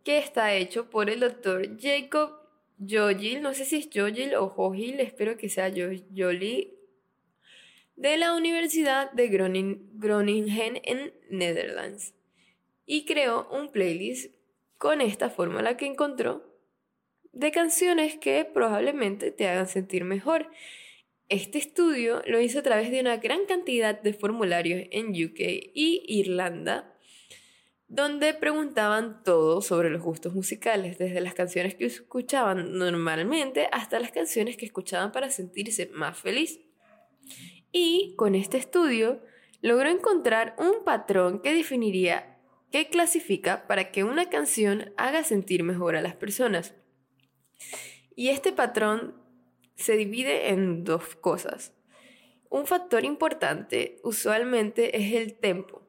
que 0.03 0.17
está 0.17 0.53
hecho 0.55 0.89
por 0.89 1.09
el 1.09 1.19
doctor 1.19 1.79
Jacob 1.79 2.31
Jogil, 2.79 3.41
no 3.41 3.53
sé 3.53 3.65
si 3.65 3.77
es 3.77 3.89
Jogil 3.93 4.35
o 4.35 4.49
Jogil, 4.49 4.99
espero 4.99 5.37
que 5.37 5.49
sea 5.49 5.71
Jolly, 5.71 6.73
de 7.95 8.17
la 8.17 8.33
Universidad 8.33 9.11
de 9.11 9.27
Groningen 9.27 10.81
en 10.83 11.13
Netherlands 11.29 12.15
y 12.85 13.05
creó 13.05 13.47
un 13.51 13.71
playlist 13.71 14.33
con 14.77 15.01
esta 15.01 15.29
fórmula 15.29 15.77
que 15.77 15.85
encontró 15.85 16.43
de 17.31 17.51
canciones 17.51 18.17
que 18.17 18.43
probablemente 18.43 19.31
te 19.31 19.47
hagan 19.47 19.67
sentir 19.67 20.03
mejor. 20.03 20.49
Este 21.29 21.59
estudio 21.59 22.21
lo 22.25 22.41
hizo 22.41 22.59
a 22.59 22.63
través 22.63 22.91
de 22.91 22.99
una 22.99 23.17
gran 23.17 23.45
cantidad 23.45 24.01
de 24.01 24.13
formularios 24.13 24.87
en 24.91 25.11
UK 25.11 25.39
y 25.73 26.03
Irlanda, 26.07 26.90
donde 27.91 28.33
preguntaban 28.33 29.21
todo 29.21 29.61
sobre 29.61 29.89
los 29.89 30.01
gustos 30.01 30.33
musicales, 30.33 30.97
desde 30.97 31.19
las 31.19 31.33
canciones 31.33 31.75
que 31.75 31.85
escuchaban 31.85 32.77
normalmente 32.77 33.67
hasta 33.73 33.99
las 33.99 34.11
canciones 34.11 34.55
que 34.55 34.65
escuchaban 34.65 35.11
para 35.11 35.29
sentirse 35.29 35.87
más 35.87 36.17
feliz. 36.17 36.61
Y 37.73 38.15
con 38.15 38.33
este 38.33 38.57
estudio 38.57 39.21
logró 39.59 39.89
encontrar 39.89 40.55
un 40.57 40.85
patrón 40.85 41.41
que 41.41 41.53
definiría 41.53 42.37
qué 42.71 42.87
clasifica 42.87 43.67
para 43.67 43.91
que 43.91 44.05
una 44.05 44.29
canción 44.29 44.93
haga 44.95 45.25
sentir 45.25 45.63
mejor 45.63 45.97
a 45.97 46.01
las 46.01 46.15
personas. 46.15 46.73
Y 48.15 48.29
este 48.29 48.53
patrón 48.53 49.15
se 49.75 49.97
divide 49.97 50.51
en 50.51 50.85
dos 50.85 51.17
cosas. 51.17 51.73
Un 52.49 52.65
factor 52.65 53.03
importante 53.03 53.99
usualmente 54.01 54.97
es 54.97 55.13
el 55.13 55.33
tempo, 55.33 55.80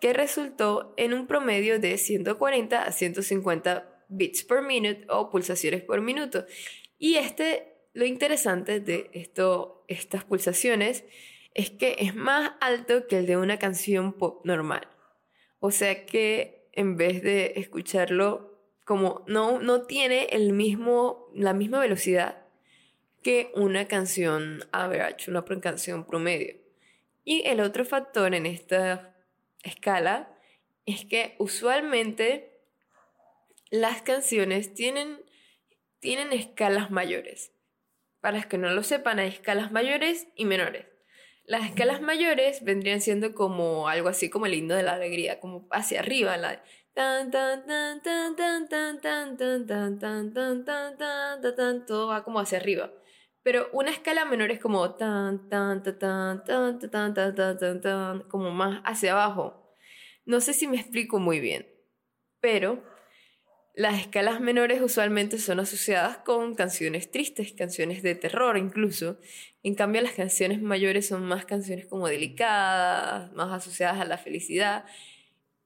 que 0.00 0.12
resultó 0.12 0.94
en 0.96 1.14
un 1.14 1.26
promedio 1.26 1.78
de 1.78 1.96
140 1.98 2.82
a 2.82 2.92
150 2.92 4.04
bits 4.08 4.44
per 4.44 4.62
minute 4.62 5.06
o 5.08 5.30
pulsaciones 5.30 5.82
por 5.82 6.00
minuto. 6.00 6.46
Y 6.98 7.16
este, 7.16 7.74
lo 7.94 8.04
interesante 8.04 8.80
de 8.80 9.10
esto, 9.12 9.84
estas 9.88 10.24
pulsaciones 10.24 11.04
es 11.54 11.70
que 11.70 11.96
es 11.98 12.14
más 12.14 12.52
alto 12.60 13.06
que 13.06 13.18
el 13.18 13.26
de 13.26 13.36
una 13.36 13.58
canción 13.58 14.12
pop 14.12 14.44
normal. 14.44 14.88
O 15.58 15.70
sea 15.70 16.04
que 16.04 16.68
en 16.72 16.96
vez 16.96 17.22
de 17.22 17.54
escucharlo 17.56 18.60
como 18.84 19.24
no, 19.26 19.58
no 19.58 19.82
tiene 19.82 20.28
el 20.30 20.52
mismo, 20.52 21.28
la 21.34 21.54
misma 21.54 21.80
velocidad 21.80 22.44
que 23.22 23.50
una 23.56 23.88
canción 23.88 24.64
average, 24.70 25.28
una 25.30 25.44
canción 25.44 26.04
promedio. 26.04 26.54
Y 27.24 27.42
el 27.46 27.60
otro 27.60 27.84
factor 27.84 28.34
en 28.34 28.46
esta 28.46 29.15
escala 29.62 30.36
es 30.86 31.04
que 31.04 31.34
usualmente 31.38 32.60
las 33.70 34.02
canciones 34.02 34.74
tienen, 34.74 35.20
tienen 36.00 36.32
escalas 36.32 36.90
mayores. 36.90 37.52
Para 38.20 38.38
los 38.38 38.46
que 38.46 38.58
no 38.58 38.70
lo 38.70 38.82
sepan, 38.82 39.18
hay 39.18 39.28
escalas 39.28 39.72
mayores 39.72 40.28
y 40.36 40.44
menores. 40.44 40.86
Las 41.44 41.64
escalas 41.64 42.00
mayores 42.00 42.64
vendrían 42.64 43.00
siendo 43.00 43.34
como 43.34 43.88
algo 43.88 44.08
así 44.08 44.28
como 44.30 44.46
el 44.46 44.54
himno 44.54 44.74
de 44.74 44.82
la 44.82 44.94
alegría, 44.94 45.38
como 45.38 45.68
hacia 45.70 46.00
arriba, 46.00 46.36
la 46.36 46.62
todo 51.86 52.08
va 52.08 52.24
como 52.24 52.40
hacia 52.40 52.58
arriba. 52.58 52.90
Pero 53.46 53.68
una 53.72 53.92
escala 53.92 54.24
menor 54.24 54.50
es 54.50 54.58
como 54.58 54.96
tan 54.96 55.48
tan 55.48 55.80
tan 55.84 55.96
tan 55.96 56.42
tan 56.44 56.80
tan 56.80 57.14
tan 57.14 57.34
tan 57.36 57.58
tan 57.60 57.80
tan 57.80 58.20
como 58.22 58.50
más 58.50 58.82
hacia 58.84 59.12
abajo. 59.12 59.72
No 60.24 60.40
sé 60.40 60.52
si 60.52 60.66
me 60.66 60.76
explico 60.76 61.20
muy 61.20 61.38
bien, 61.38 61.64
pero 62.40 62.82
las 63.72 64.00
escalas 64.00 64.40
menores 64.40 64.82
usualmente 64.82 65.38
son 65.38 65.60
asociadas 65.60 66.16
con 66.16 66.56
canciones 66.56 67.08
tristes, 67.12 67.52
canciones 67.52 68.02
de 68.02 68.16
terror 68.16 68.58
incluso. 68.58 69.20
En 69.62 69.76
cambio, 69.76 70.02
las 70.02 70.14
canciones 70.14 70.60
mayores 70.60 71.06
son 71.06 71.24
más 71.24 71.44
canciones 71.44 71.86
como 71.86 72.08
delicadas, 72.08 73.32
más 73.34 73.52
asociadas 73.52 74.00
a 74.00 74.06
la 74.06 74.18
felicidad. 74.18 74.86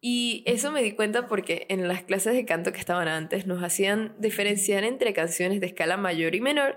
Y 0.02 0.42
eso 0.44 0.70
me 0.70 0.82
di 0.82 0.92
cuenta 0.92 1.28
porque 1.28 1.64
en 1.70 1.88
las 1.88 2.02
clases 2.02 2.34
de 2.34 2.44
canto 2.44 2.72
que 2.74 2.78
estaban 2.78 3.08
antes 3.08 3.46
nos 3.46 3.62
hacían 3.62 4.14
diferenciar 4.18 4.84
entre 4.84 5.14
canciones 5.14 5.60
de 5.60 5.68
escala 5.68 5.96
mayor 5.96 6.34
y 6.34 6.42
menor 6.42 6.76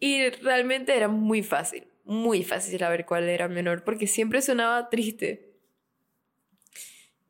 y 0.00 0.30
realmente 0.30 0.96
era 0.96 1.08
muy 1.08 1.42
fácil, 1.42 1.86
muy 2.04 2.42
fácil 2.42 2.78
saber 2.78 3.06
cuál 3.06 3.28
era 3.28 3.46
menor 3.46 3.84
porque 3.84 4.06
siempre 4.06 4.42
sonaba 4.42 4.88
triste. 4.88 5.50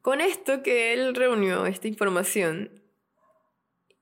Con 0.01 0.21
esto 0.23 0.63
que 0.63 0.95
él 0.95 1.15
reunió 1.15 1.67
esta 1.67 1.89
información, 1.89 2.81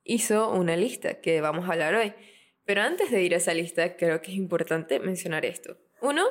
hizo 0.05 0.51
una 0.53 0.77
lista 0.77 1.21
que 1.21 1.41
vamos 1.41 1.69
a 1.69 1.73
hablar 1.73 1.95
hoy. 1.95 2.13
Pero 2.65 2.83
antes 2.83 3.11
de 3.11 3.23
ir 3.23 3.35
a 3.35 3.39
esa 3.39 3.55
lista, 3.55 3.97
creo 3.97 4.21
que 4.21 4.31
es 4.31 4.37
importante 4.37 5.01
mencionar 5.01 5.47
esto. 5.47 5.79
Uno, 6.03 6.27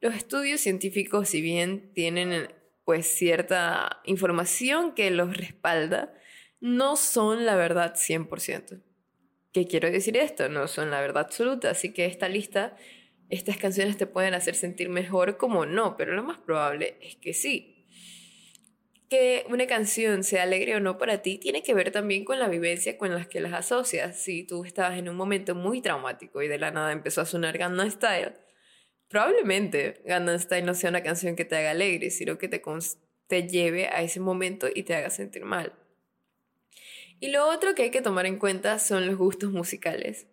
los 0.00 0.14
estudios 0.14 0.60
científicos, 0.60 1.28
si 1.28 1.40
bien 1.40 1.92
tienen 1.94 2.48
pues 2.84 3.06
cierta 3.06 4.00
información 4.04 4.94
que 4.94 5.10
los 5.10 5.36
respalda, 5.36 6.12
no 6.60 6.96
son 6.96 7.46
la 7.46 7.56
verdad 7.56 7.94
100%. 7.94 8.82
¿Qué 9.56 9.66
quiero 9.66 9.90
decir 9.90 10.18
esto? 10.18 10.50
No 10.50 10.68
son 10.68 10.90
la 10.90 11.00
verdad 11.00 11.22
absoluta, 11.24 11.70
así 11.70 11.94
que 11.94 12.04
esta 12.04 12.28
lista, 12.28 12.76
estas 13.30 13.56
canciones 13.56 13.96
te 13.96 14.06
pueden 14.06 14.34
hacer 14.34 14.54
sentir 14.54 14.90
mejor 14.90 15.38
como 15.38 15.64
no, 15.64 15.96
pero 15.96 16.12
lo 16.12 16.22
más 16.22 16.36
probable 16.36 16.98
es 17.00 17.16
que 17.16 17.32
sí. 17.32 17.86
Que 19.08 19.46
una 19.48 19.66
canción 19.66 20.24
sea 20.24 20.42
alegre 20.42 20.76
o 20.76 20.80
no 20.80 20.98
para 20.98 21.22
ti 21.22 21.38
tiene 21.38 21.62
que 21.62 21.72
ver 21.72 21.90
también 21.90 22.26
con 22.26 22.38
la 22.38 22.48
vivencia 22.48 22.98
con 22.98 23.14
las 23.14 23.28
que 23.28 23.40
las 23.40 23.54
asocias. 23.54 24.20
Si 24.22 24.44
tú 24.44 24.66
estabas 24.66 24.98
en 24.98 25.08
un 25.08 25.16
momento 25.16 25.54
muy 25.54 25.80
traumático 25.80 26.42
y 26.42 26.48
de 26.48 26.58
la 26.58 26.70
nada 26.70 26.92
empezó 26.92 27.22
a 27.22 27.24
sonar 27.24 27.56
Gangnam 27.56 27.90
Style, 27.90 28.34
probablemente 29.08 30.02
Gangnam 30.04 30.38
Style 30.38 30.66
no 30.66 30.74
sea 30.74 30.90
una 30.90 31.02
canción 31.02 31.34
que 31.34 31.46
te 31.46 31.56
haga 31.56 31.70
alegre, 31.70 32.10
sino 32.10 32.36
que 32.36 32.48
te, 32.48 32.60
te 33.26 33.48
lleve 33.48 33.86
a 33.86 34.02
ese 34.02 34.20
momento 34.20 34.68
y 34.74 34.82
te 34.82 34.96
haga 34.96 35.08
sentir 35.08 35.46
mal. 35.46 35.72
Y 37.18 37.28
lo 37.28 37.48
otro 37.48 37.74
que 37.74 37.84
hay 37.84 37.90
que 37.90 38.02
tomar 38.02 38.26
en 38.26 38.38
cuenta 38.38 38.78
son 38.78 39.06
los 39.06 39.16
gustos 39.16 39.50
musicales. 39.50 40.26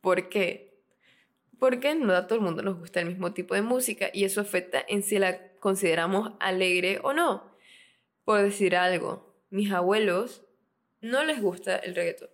¿Por 0.00 0.28
qué? 0.28 0.82
Porque 1.58 1.94
no 1.94 2.14
a 2.14 2.26
todo 2.26 2.38
el 2.38 2.44
mundo 2.44 2.62
nos 2.62 2.78
gusta 2.78 3.00
el 3.00 3.06
mismo 3.06 3.34
tipo 3.34 3.54
de 3.54 3.62
música 3.62 4.10
y 4.12 4.24
eso 4.24 4.40
afecta 4.40 4.82
en 4.88 5.02
si 5.02 5.18
la 5.18 5.52
consideramos 5.58 6.32
alegre 6.40 7.00
o 7.02 7.12
no. 7.12 7.54
Por 8.24 8.42
decir 8.42 8.76
algo, 8.76 9.36
mis 9.50 9.70
abuelos 9.70 10.44
no 11.00 11.24
les 11.24 11.42
gusta 11.42 11.76
el 11.76 11.94
reggaetón, 11.94 12.30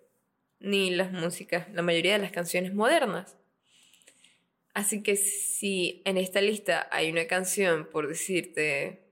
ni 0.61 0.91
las 0.91 1.11
músicas, 1.13 1.69
la 1.73 1.83
mayoría 1.83 2.13
de 2.13 2.19
las 2.21 2.33
canciones 2.33 2.75
modernas. 2.75 3.37
Así 4.75 5.03
que 5.03 5.17
si 5.17 6.03
en 6.05 6.19
esta 6.19 6.41
lista 6.41 6.87
hay 6.93 7.11
una 7.11 7.27
canción, 7.27 7.89
por 7.91 8.07
decirte, 8.07 9.11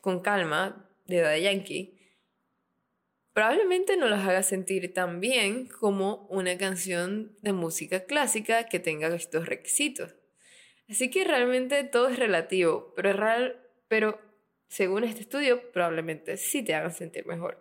con 0.00 0.20
calma, 0.20 0.88
de 1.06 1.20
Daddy 1.20 1.42
Yankee, 1.42 1.98
probablemente 3.32 3.96
no 3.96 4.08
las 4.08 4.26
haga 4.26 4.42
sentir 4.42 4.92
tan 4.92 5.20
bien 5.20 5.66
como 5.66 6.26
una 6.28 6.56
canción 6.58 7.36
de 7.40 7.52
música 7.52 8.04
clásica 8.04 8.66
que 8.66 8.78
tenga 8.78 9.08
estos 9.08 9.46
requisitos. 9.46 10.14
Así 10.88 11.10
que 11.10 11.24
realmente 11.24 11.84
todo 11.84 12.08
es 12.08 12.18
relativo, 12.18 12.92
pero, 12.94 13.12
real, 13.12 13.60
pero 13.88 14.20
según 14.68 15.04
este 15.04 15.22
estudio 15.22 15.72
probablemente 15.72 16.36
sí 16.36 16.62
te 16.62 16.74
hagan 16.74 16.92
sentir 16.92 17.26
mejor. 17.26 17.58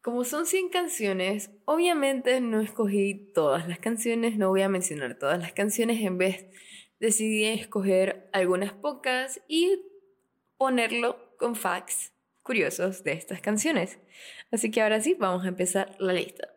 Como 0.00 0.24
son 0.24 0.46
100 0.46 0.70
canciones, 0.70 1.50
obviamente 1.64 2.40
no 2.40 2.60
escogí 2.60 3.30
todas 3.34 3.68
las 3.68 3.78
canciones, 3.78 4.36
no 4.36 4.48
voy 4.48 4.62
a 4.62 4.68
mencionar 4.68 5.16
todas 5.16 5.38
las 5.38 5.52
canciones, 5.52 6.00
en 6.00 6.18
vez 6.18 6.46
decidí 6.98 7.44
escoger 7.44 8.28
algunas 8.32 8.72
pocas 8.72 9.40
y 9.46 9.80
ponerlo 10.56 11.36
con 11.36 11.54
facts 11.54 12.11
curiosos 12.42 13.04
de 13.04 13.12
estas 13.12 13.40
canciones. 13.40 13.98
Así 14.50 14.70
que 14.70 14.82
ahora 14.82 15.00
sí, 15.00 15.14
vamos 15.14 15.44
a 15.44 15.48
empezar 15.48 15.96
la 15.98 16.12
lista. 16.12 16.54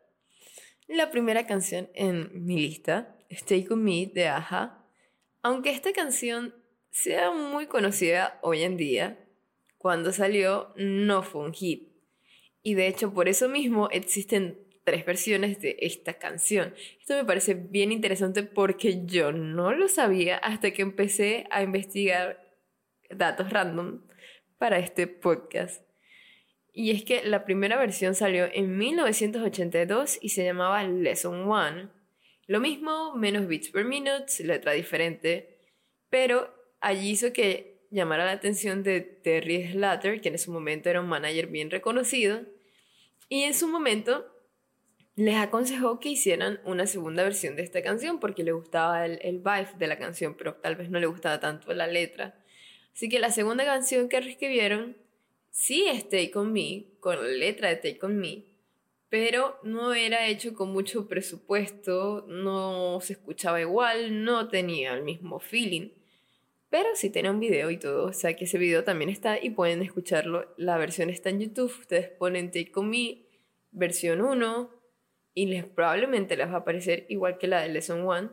La 0.87 1.09
primera 1.09 1.47
canción 1.47 1.89
en 1.93 2.45
mi 2.45 2.57
lista, 2.57 3.17
Stay 3.29 3.67
With 3.69 3.77
Me 3.77 4.11
de 4.13 4.27
Aja. 4.27 4.85
Aunque 5.41 5.71
esta 5.71 5.93
canción 5.93 6.55
sea 6.91 7.31
muy 7.31 7.67
conocida 7.67 8.39
hoy 8.41 8.63
en 8.63 8.77
día, 8.77 9.19
cuando 9.77 10.11
salió 10.11 10.73
no 10.75 11.23
fue 11.23 11.43
un 11.43 11.53
hit 11.53 11.95
y 12.65 12.73
de 12.73 12.87
hecho, 12.87 13.13
por 13.13 13.29
eso 13.29 13.47
mismo 13.47 13.89
existen 13.91 14.57
tres 14.83 15.05
versiones 15.05 15.61
de 15.61 15.77
esta 15.81 16.15
canción. 16.15 16.73
Esto 16.99 17.13
me 17.13 17.23
parece 17.23 17.53
bien 17.53 17.91
interesante 17.91 18.41
porque 18.41 19.05
yo 19.05 19.31
no 19.31 19.71
lo 19.71 19.87
sabía 19.87 20.37
hasta 20.37 20.71
que 20.71 20.81
empecé 20.81 21.45
a 21.51 21.61
investigar 21.61 22.43
datos 23.11 23.51
random 23.51 24.01
para 24.57 24.79
este 24.79 25.07
podcast. 25.07 25.83
Y 26.73 26.91
es 26.91 27.03
que 27.03 27.23
la 27.23 27.45
primera 27.45 27.77
versión 27.77 28.15
salió 28.15 28.49
en 28.51 28.77
1982 28.77 30.19
y 30.21 30.29
se 30.29 30.43
llamaba 30.43 30.83
Lesson 30.83 31.49
One. 31.49 31.89
Lo 32.47 32.59
mismo, 32.59 33.15
menos 33.15 33.47
beats 33.47 33.69
per 33.69 33.85
minute, 33.85 34.25
letra 34.43 34.73
diferente, 34.73 35.57
pero 36.09 36.53
allí 36.81 37.11
hizo 37.11 37.31
que 37.31 37.87
llamara 37.91 38.25
la 38.25 38.33
atención 38.33 38.83
de 38.83 39.01
Terry 39.01 39.71
Slater, 39.71 40.19
que 40.19 40.29
en 40.29 40.35
ese 40.35 40.51
momento 40.51 40.89
era 40.89 40.99
un 40.99 41.07
manager 41.07 41.47
bien 41.47 41.71
reconocido, 41.71 42.41
y 43.29 43.43
en 43.43 43.53
su 43.53 43.67
momento 43.67 44.25
les 45.15 45.37
aconsejó 45.37 45.99
que 45.99 46.09
hicieran 46.09 46.59
una 46.65 46.87
segunda 46.87 47.23
versión 47.23 47.55
de 47.55 47.63
esta 47.63 47.81
canción 47.81 48.19
porque 48.19 48.43
le 48.43 48.51
gustaba 48.51 49.05
el, 49.05 49.19
el 49.21 49.37
vibe 49.37 49.69
de 49.77 49.87
la 49.87 49.97
canción, 49.97 50.35
pero 50.35 50.55
tal 50.55 50.75
vez 50.75 50.89
no 50.89 50.99
le 50.99 51.05
gustaba 51.05 51.39
tanto 51.39 51.73
la 51.73 51.87
letra. 51.87 52.35
Así 52.95 53.09
que 53.09 53.19
la 53.19 53.29
segunda 53.29 53.65
canción 53.65 54.07
que 54.07 54.21
reescribieron 54.21 54.95
sí 55.51 55.85
es 55.85 56.07
Take 56.07 56.31
On 56.35 56.53
Me, 56.53 56.85
con 57.01 57.17
la 57.17 57.27
letra 57.27 57.67
de 57.67 57.75
Take 57.75 57.99
On 58.03 58.17
Me, 58.17 58.45
pero 59.09 59.59
no 59.63 59.93
era 59.93 60.27
hecho 60.27 60.53
con 60.53 60.71
mucho 60.71 61.05
presupuesto, 61.05 62.25
no 62.29 63.01
se 63.01 63.13
escuchaba 63.13 63.59
igual, 63.59 64.23
no 64.23 64.47
tenía 64.47 64.93
el 64.93 65.03
mismo 65.03 65.41
feeling. 65.41 65.89
Pero 66.69 66.89
sí 66.95 67.09
tenía 67.09 67.31
un 67.31 67.41
video 67.41 67.69
y 67.69 67.77
todo, 67.77 68.05
o 68.05 68.13
sea 68.13 68.33
que 68.35 68.45
ese 68.45 68.57
video 68.57 68.85
también 68.85 69.09
está 69.09 69.43
y 69.43 69.49
pueden 69.49 69.81
escucharlo. 69.81 70.53
La 70.55 70.77
versión 70.77 71.09
está 71.09 71.29
en 71.29 71.41
YouTube, 71.41 71.77
ustedes 71.77 72.09
ponen 72.09 72.49
Take 72.49 72.71
On 72.75 72.89
Me, 72.89 73.23
versión 73.71 74.21
1, 74.21 74.69
y 75.33 75.47
les, 75.47 75.65
probablemente 75.65 76.37
les 76.37 76.47
va 76.47 76.53
a 76.53 76.57
aparecer 76.59 77.05
igual 77.09 77.37
que 77.39 77.47
la 77.47 77.61
de 77.61 77.69
Lesson 77.69 78.03
1. 78.03 78.31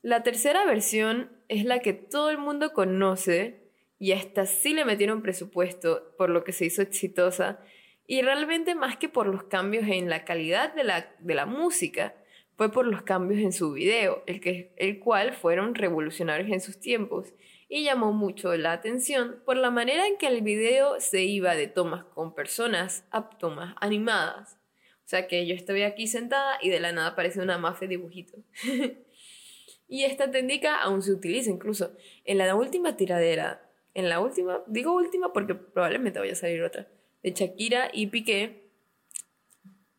La 0.00 0.22
tercera 0.22 0.64
versión 0.64 1.30
es 1.48 1.66
la 1.66 1.80
que 1.80 1.92
todo 1.92 2.30
el 2.30 2.38
mundo 2.38 2.72
conoce 2.72 3.67
y 3.98 4.12
hasta 4.12 4.46
sí 4.46 4.74
le 4.74 4.84
metieron 4.84 5.22
presupuesto 5.22 6.14
por 6.16 6.30
lo 6.30 6.44
que 6.44 6.52
se 6.52 6.66
hizo 6.66 6.82
exitosa 6.82 7.60
y 8.06 8.22
realmente 8.22 8.74
más 8.74 8.96
que 8.96 9.08
por 9.08 9.26
los 9.26 9.44
cambios 9.44 9.86
en 9.88 10.08
la 10.08 10.24
calidad 10.24 10.74
de 10.74 10.84
la, 10.84 11.14
de 11.18 11.34
la 11.34 11.46
música, 11.46 12.14
fue 12.56 12.72
por 12.72 12.86
los 12.86 13.02
cambios 13.02 13.40
en 13.40 13.52
su 13.52 13.72
video, 13.72 14.24
el, 14.26 14.40
que, 14.40 14.72
el 14.76 14.98
cual 14.98 15.32
fueron 15.32 15.76
revolucionarios 15.76 16.50
en 16.50 16.60
sus 16.60 16.80
tiempos 16.80 17.32
y 17.68 17.84
llamó 17.84 18.12
mucho 18.12 18.56
la 18.56 18.72
atención 18.72 19.42
por 19.44 19.56
la 19.56 19.70
manera 19.70 20.08
en 20.08 20.16
que 20.16 20.26
el 20.26 20.42
video 20.42 20.98
se 21.00 21.22
iba 21.22 21.54
de 21.54 21.68
tomas 21.68 22.04
con 22.04 22.34
personas 22.34 23.04
a 23.10 23.28
tomas 23.28 23.76
animadas. 23.80 24.58
O 25.04 25.08
sea 25.08 25.28
que 25.28 25.46
yo 25.46 25.54
estoy 25.54 25.82
aquí 25.82 26.06
sentada 26.06 26.58
y 26.60 26.70
de 26.70 26.80
la 26.80 26.92
nada 26.92 27.08
aparece 27.08 27.40
una 27.40 27.58
mafe 27.58 27.86
dibujito. 27.86 28.38
y 29.88 30.04
esta 30.04 30.30
técnica 30.30 30.82
aún 30.82 31.02
se 31.02 31.12
utiliza 31.12 31.50
incluso 31.50 31.94
en 32.24 32.38
la 32.38 32.54
última 32.54 32.96
tiradera. 32.96 33.67
En 33.98 34.08
la 34.08 34.20
última, 34.20 34.62
digo 34.68 34.94
última 34.94 35.32
porque 35.32 35.56
probablemente 35.56 36.20
vaya 36.20 36.30
a 36.30 36.36
salir 36.36 36.62
otra, 36.62 36.86
de 37.20 37.32
Shakira 37.32 37.90
y 37.92 38.06
Piqué, 38.06 38.62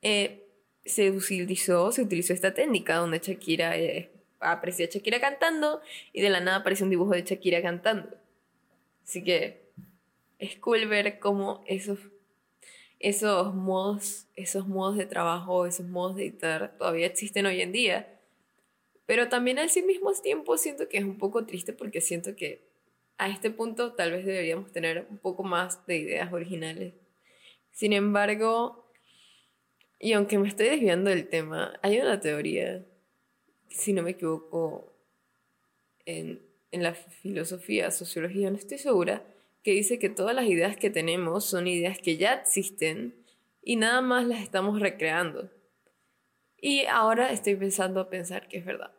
eh, 0.02 0.48
se 0.86 1.12
utilizó, 1.12 1.92
se 1.92 2.04
utilizó 2.04 2.32
esta 2.32 2.54
técnica 2.54 2.96
donde 2.96 3.20
Shakira 3.20 3.78
eh, 3.78 4.10
aparecía 4.40 4.86
Shakira 4.86 5.20
cantando 5.20 5.82
y 6.14 6.22
de 6.22 6.30
la 6.30 6.40
nada 6.40 6.60
aparece 6.60 6.86
un 6.86 6.92
dibujo 6.92 7.12
de 7.12 7.24
Shakira 7.24 7.62
cantando. 7.62 8.16
Así 9.04 9.22
que 9.22 9.66
es 10.38 10.56
cool 10.60 10.88
ver 10.88 11.20
cómo 11.20 11.62
esos 11.68 12.00
esos 13.00 13.54
modos, 13.54 14.28
esos 14.38 14.66
modos 14.66 14.96
de 14.96 15.08
trabajo, 15.08 15.66
esos 15.66 15.88
modos 15.88 16.16
de 16.16 16.24
editar 16.28 16.78
todavía 16.78 17.06
existen 17.06 17.46
hoy 17.48 17.60
en 17.60 17.74
día. 17.74 18.18
Pero 19.06 19.28
también 19.28 19.60
al 19.60 19.70
sí 19.70 19.82
mismo 19.82 20.14
tiempo 20.14 20.58
siento 20.58 20.88
que 20.88 21.00
es 21.00 21.04
un 21.04 21.18
poco 21.18 21.46
triste 21.46 21.74
porque 21.74 22.00
siento 22.00 22.38
que 22.38 22.69
a 23.20 23.28
este 23.28 23.52
punto 23.52 23.94
tal 23.94 24.12
vez 24.12 24.26
deberíamos 24.26 24.72
tener 24.72 25.06
un 25.10 25.18
poco 25.18 25.44
más 25.44 25.86
de 25.86 25.98
ideas 25.98 26.32
originales. 26.32 26.94
Sin 27.72 27.92
embargo, 27.92 28.92
y 30.00 30.14
aunque 30.14 30.40
me 30.40 30.48
estoy 30.48 30.70
desviando 30.70 31.10
del 31.10 31.28
tema, 31.28 31.78
hay 31.82 32.00
una 32.00 32.22
teoría, 32.22 32.86
si 33.68 33.92
no 33.92 34.04
me 34.04 34.12
equivoco, 34.12 34.96
en, 36.06 36.42
en 36.72 36.82
la 36.82 36.94
filosofía, 36.94 37.92
sociología, 37.92 38.50
no 38.50 38.58
estoy 38.58 38.78
segura, 38.78 39.22
que 39.64 39.72
dice 39.72 40.00
que 40.00 40.10
todas 40.10 40.34
las 40.34 40.46
ideas 40.46 40.78
que 40.78 40.90
tenemos 40.90 41.44
son 41.44 41.68
ideas 41.68 42.00
que 42.00 42.16
ya 42.16 42.36
existen 42.36 43.16
y 43.62 43.76
nada 43.76 44.02
más 44.02 44.26
las 44.26 44.42
estamos 44.42 44.80
recreando. 44.80 45.52
Y 46.58 46.86
ahora 46.86 47.34
estoy 47.34 47.58
pensando 47.58 48.00
a 48.00 48.10
pensar 48.10 48.48
que 48.48 48.60
es 48.60 48.66
verdad. 48.66 48.94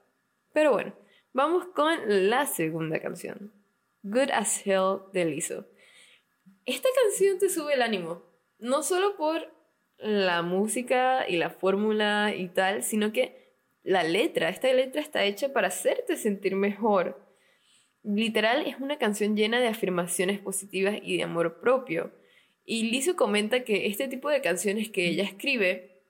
Pero 0.53 0.73
bueno, 0.73 0.95
vamos 1.33 1.69
con 1.69 2.29
la 2.29 2.45
segunda 2.45 3.00
canción. 3.00 3.60
Good 4.02 4.31
as 4.33 4.66
Hell 4.66 5.01
de 5.12 5.25
Lizzo. 5.25 5.66
Esta 6.66 6.88
canción 7.03 7.38
te 7.38 7.48
sube 7.48 7.75
el 7.75 7.83
ánimo, 7.83 8.22
no 8.59 8.83
solo 8.83 9.16
por 9.16 9.53
la 9.98 10.42
música 10.42 11.29
y 11.29 11.37
la 11.37 11.51
fórmula 11.51 12.35
y 12.35 12.48
tal, 12.48 12.83
sino 12.83 13.12
que 13.12 13.55
la 13.83 14.03
letra, 14.03 14.48
esta 14.48 14.72
letra 14.72 15.01
está 15.01 15.25
hecha 15.25 15.53
para 15.53 15.68
hacerte 15.68 16.16
sentir 16.16 16.55
mejor 16.55 17.31
Literal 18.03 18.66
es 18.66 18.79
una 18.81 18.98
canción 18.98 19.37
llena 19.37 19.61
de 19.61 19.68
afirmaciones 19.68 20.38
positivas 20.38 20.98
y 21.03 21.18
de 21.18 21.25
amor 21.25 21.61
propio. 21.61 22.12
Y 22.64 22.90
Lizzo 22.90 23.14
comenta 23.14 23.64
que 23.64 23.87
este 23.87 24.09
tipo 24.09 24.31
de 24.31 24.40
canciones 24.40 24.88
que 24.88 25.07
ella 25.09 25.25
escribe 25.25 26.03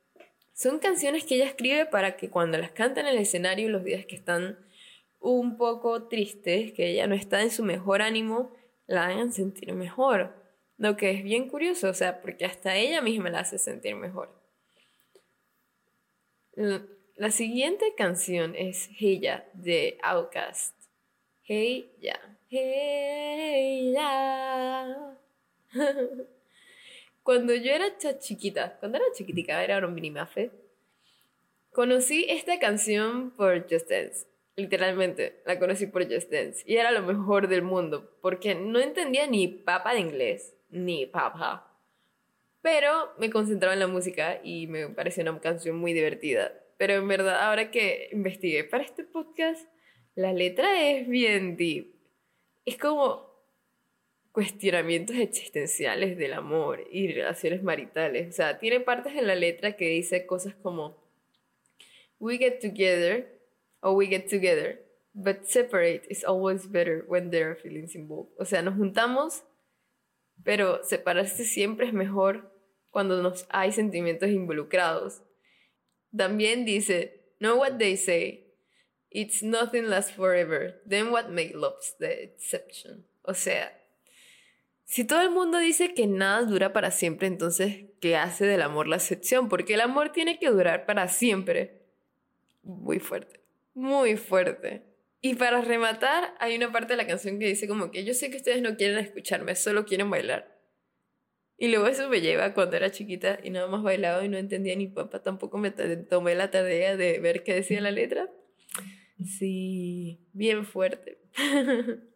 son 0.52 0.78
canciones 0.78 1.24
que 1.24 1.36
ella 1.36 1.46
escribe 1.46 1.86
para 1.86 2.16
que 2.16 2.30
cuando 2.30 2.58
las 2.58 2.70
canta 2.70 3.00
en 3.00 3.06
el 3.06 3.18
escenario 3.18 3.68
los 3.68 3.82
días 3.82 4.06
que 4.06 4.14
están 4.14 4.58
un 5.20 5.56
poco 5.56 6.08
tristes, 6.08 6.72
que 6.72 6.90
ella 6.90 7.06
no 7.06 7.14
está 7.14 7.42
en 7.42 7.50
su 7.50 7.62
mejor 7.62 8.02
ánimo, 8.02 8.52
la 8.86 9.06
hagan 9.06 9.32
sentir 9.32 9.72
mejor. 9.74 10.34
Lo 10.78 10.96
que 10.96 11.10
es 11.10 11.22
bien 11.22 11.48
curioso, 11.48 11.90
o 11.90 11.94
sea, 11.94 12.20
porque 12.22 12.46
hasta 12.46 12.76
ella 12.76 13.02
misma 13.02 13.30
la 13.30 13.40
hace 13.40 13.58
sentir 13.58 13.94
mejor. 13.94 14.34
La 17.16 17.30
siguiente 17.30 17.94
canción 17.96 18.54
es 18.56 18.88
Ella 18.98 19.46
de 19.52 19.98
Outcast. 20.02 20.74
Hey 21.42 21.92
ya, 22.00 22.18
hey 22.48 23.92
ya. 23.92 25.18
Cuando 27.22 27.54
yo 27.54 27.72
era 27.72 27.96
chiquita, 28.18 28.78
cuando 28.80 28.98
era 28.98 29.06
chiquitica, 29.12 29.62
era 29.62 29.86
un 29.86 29.94
mini 29.94 30.10
mafe, 30.10 30.50
conocí 31.70 32.26
esta 32.28 32.58
canción 32.58 33.30
por 33.32 33.70
Just 33.70 33.90
Dance. 33.90 34.29
Literalmente, 34.56 35.42
la 35.46 35.58
conocí 35.58 35.86
por 35.86 36.04
Just 36.12 36.30
Dance. 36.30 36.62
Y 36.66 36.76
era 36.76 36.90
lo 36.90 37.02
mejor 37.02 37.48
del 37.48 37.62
mundo, 37.62 38.16
porque 38.20 38.54
no 38.54 38.78
entendía 38.78 39.26
ni 39.26 39.48
papa 39.48 39.94
de 39.94 40.00
inglés, 40.00 40.54
ni 40.70 41.06
papa. 41.06 41.66
Pero 42.62 43.12
me 43.18 43.30
concentraba 43.30 43.72
en 43.72 43.80
la 43.80 43.86
música 43.86 44.40
y 44.44 44.66
me 44.66 44.88
pareció 44.88 45.22
una 45.22 45.40
canción 45.40 45.76
muy 45.76 45.92
divertida. 45.92 46.52
Pero 46.76 46.94
en 46.94 47.08
verdad, 47.08 47.40
ahora 47.42 47.70
que 47.70 48.08
investigué 48.12 48.64
para 48.64 48.84
este 48.84 49.04
podcast, 49.04 49.66
la 50.14 50.32
letra 50.32 50.90
es 50.90 51.08
bien 51.08 51.56
deep. 51.56 51.94
Es 52.64 52.76
como 52.76 53.30
cuestionamientos 54.32 55.16
existenciales 55.16 56.16
del 56.16 56.34
amor 56.34 56.86
y 56.90 57.12
relaciones 57.12 57.62
maritales. 57.62 58.28
O 58.28 58.32
sea, 58.32 58.58
tiene 58.58 58.80
partes 58.80 59.14
en 59.16 59.26
la 59.26 59.34
letra 59.34 59.72
que 59.72 59.88
dice 59.88 60.26
cosas 60.26 60.54
como 60.54 60.96
We 62.18 62.36
get 62.36 62.60
together 62.60 63.39
or 63.82 63.94
we 63.94 64.06
get 64.06 64.28
together, 64.28 64.78
but 65.14 65.48
separate 65.48 66.06
is 66.08 66.24
always 66.24 66.66
better 66.66 67.04
when 67.08 67.30
there 67.30 67.50
are 67.50 67.56
feelings 67.56 67.94
involved. 67.94 68.30
O 68.38 68.44
sea, 68.44 68.62
nos 68.62 68.74
juntamos, 68.74 69.42
pero 70.44 70.82
separarse 70.84 71.44
siempre 71.44 71.86
es 71.86 71.92
mejor 71.92 72.50
cuando 72.90 73.22
nos 73.22 73.46
hay 73.50 73.72
sentimientos 73.72 74.30
involucrados. 74.30 75.22
También 76.14 76.64
dice, 76.64 77.16
Know 77.38 77.56
what 77.56 77.78
they 77.78 77.96
say, 77.96 78.50
It's 79.10 79.42
nothing 79.42 79.88
lasts 79.88 80.12
forever. 80.12 80.80
Then 80.86 81.10
what 81.10 81.30
makes 81.30 81.54
love 81.54 81.74
the 81.98 82.22
exception? 82.22 83.04
O 83.24 83.34
sea, 83.34 83.72
si 84.84 85.04
todo 85.04 85.22
el 85.22 85.30
mundo 85.30 85.58
dice 85.58 85.94
que 85.94 86.06
nada 86.06 86.44
dura 86.44 86.72
para 86.72 86.92
siempre, 86.92 87.26
entonces, 87.26 87.86
¿qué 88.00 88.16
hace 88.16 88.46
del 88.46 88.62
amor 88.62 88.86
la 88.86 88.96
excepción? 88.96 89.48
Porque 89.48 89.74
el 89.74 89.80
amor 89.80 90.12
tiene 90.12 90.38
que 90.38 90.48
durar 90.48 90.86
para 90.86 91.08
siempre. 91.08 91.82
Muy 92.62 93.00
fuerte, 93.00 93.39
muy 93.74 94.16
fuerte. 94.16 94.82
Y 95.20 95.34
para 95.34 95.60
rematar, 95.60 96.34
hay 96.38 96.56
una 96.56 96.72
parte 96.72 96.94
de 96.94 96.96
la 96.96 97.06
canción 97.06 97.38
que 97.38 97.46
dice 97.46 97.68
como 97.68 97.90
que 97.90 98.04
yo 98.04 98.14
sé 98.14 98.30
que 98.30 98.38
ustedes 98.38 98.62
no 98.62 98.76
quieren 98.76 98.98
escucharme, 98.98 99.54
solo 99.54 99.84
quieren 99.84 100.08
bailar. 100.08 100.58
Y 101.58 101.68
luego 101.68 101.88
eso 101.88 102.08
me 102.08 102.22
lleva 102.22 102.54
cuando 102.54 102.76
era 102.76 102.90
chiquita 102.90 103.38
y 103.42 103.50
nada 103.50 103.66
más 103.66 103.82
bailaba 103.82 104.24
y 104.24 104.28
no 104.30 104.38
entendía 104.38 104.74
ni 104.76 104.86
papá, 104.86 105.22
tampoco 105.22 105.58
me 105.58 105.70
tomé 105.70 106.34
la 106.34 106.50
tarea 106.50 106.96
de 106.96 107.18
ver 107.20 107.44
qué 107.44 107.54
decía 107.54 107.82
la 107.82 107.90
letra. 107.90 108.30
Sí, 109.22 110.26
bien 110.32 110.64
fuerte. 110.64 111.18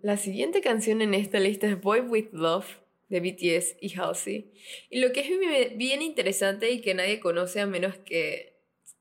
La 0.00 0.16
siguiente 0.16 0.62
canción 0.62 1.02
en 1.02 1.12
esta 1.12 1.38
lista 1.40 1.66
es 1.66 1.78
Boy 1.78 2.00
With 2.00 2.28
Love 2.32 2.78
de 3.08 3.20
BTS 3.20 3.76
y 3.82 3.94
Halsey. 3.98 4.52
Y 4.88 5.00
lo 5.00 5.12
que 5.12 5.20
es 5.20 5.76
bien 5.76 6.00
interesante 6.00 6.70
y 6.70 6.80
que 6.80 6.94
nadie 6.94 7.20
conoce 7.20 7.60
a 7.60 7.66
menos 7.66 7.96
que 7.98 8.57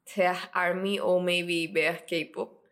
seas 0.07 0.49
ARMY 0.53 0.99
o 0.99 1.19
maybe 1.19 1.71
veas 1.71 2.01
K-pop, 2.01 2.63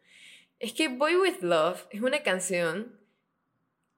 es 0.60 0.74
que 0.74 0.88
Boy 0.88 1.15
With 1.15 1.41
Love 1.41 1.86
es 1.91 2.02
una 2.02 2.24
canción 2.24 3.00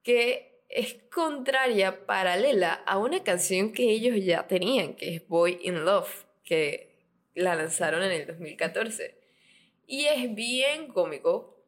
que 0.03 0.63
es 0.69 0.95
contraria, 1.11 2.05
paralela 2.05 2.73
a 2.73 2.97
una 2.97 3.23
canción 3.23 3.71
que 3.71 3.89
ellos 3.89 4.23
ya 4.23 4.47
tenían, 4.47 4.95
que 4.95 5.15
es 5.15 5.27
Boy 5.27 5.59
in 5.61 5.85
Love, 5.85 6.25
que 6.43 6.97
la 7.35 7.55
lanzaron 7.55 8.03
en 8.03 8.11
el 8.11 8.27
2014. 8.27 9.15
Y 9.85 10.05
es 10.05 10.33
bien 10.33 10.87
cómico, 10.87 11.63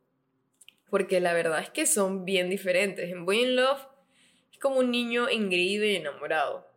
porque 0.90 1.20
la 1.20 1.34
verdad 1.34 1.62
es 1.62 1.70
que 1.70 1.86
son 1.86 2.26
bien 2.26 2.50
diferentes. 2.50 3.10
En 3.10 3.26
Boy 3.26 3.42
in 3.42 3.56
Love 3.56 3.82
es 4.52 4.58
como 4.60 4.80
un 4.80 4.92
niño 4.92 5.30
engreído 5.30 5.86
y 5.86 5.96
enamorado. 5.96 6.68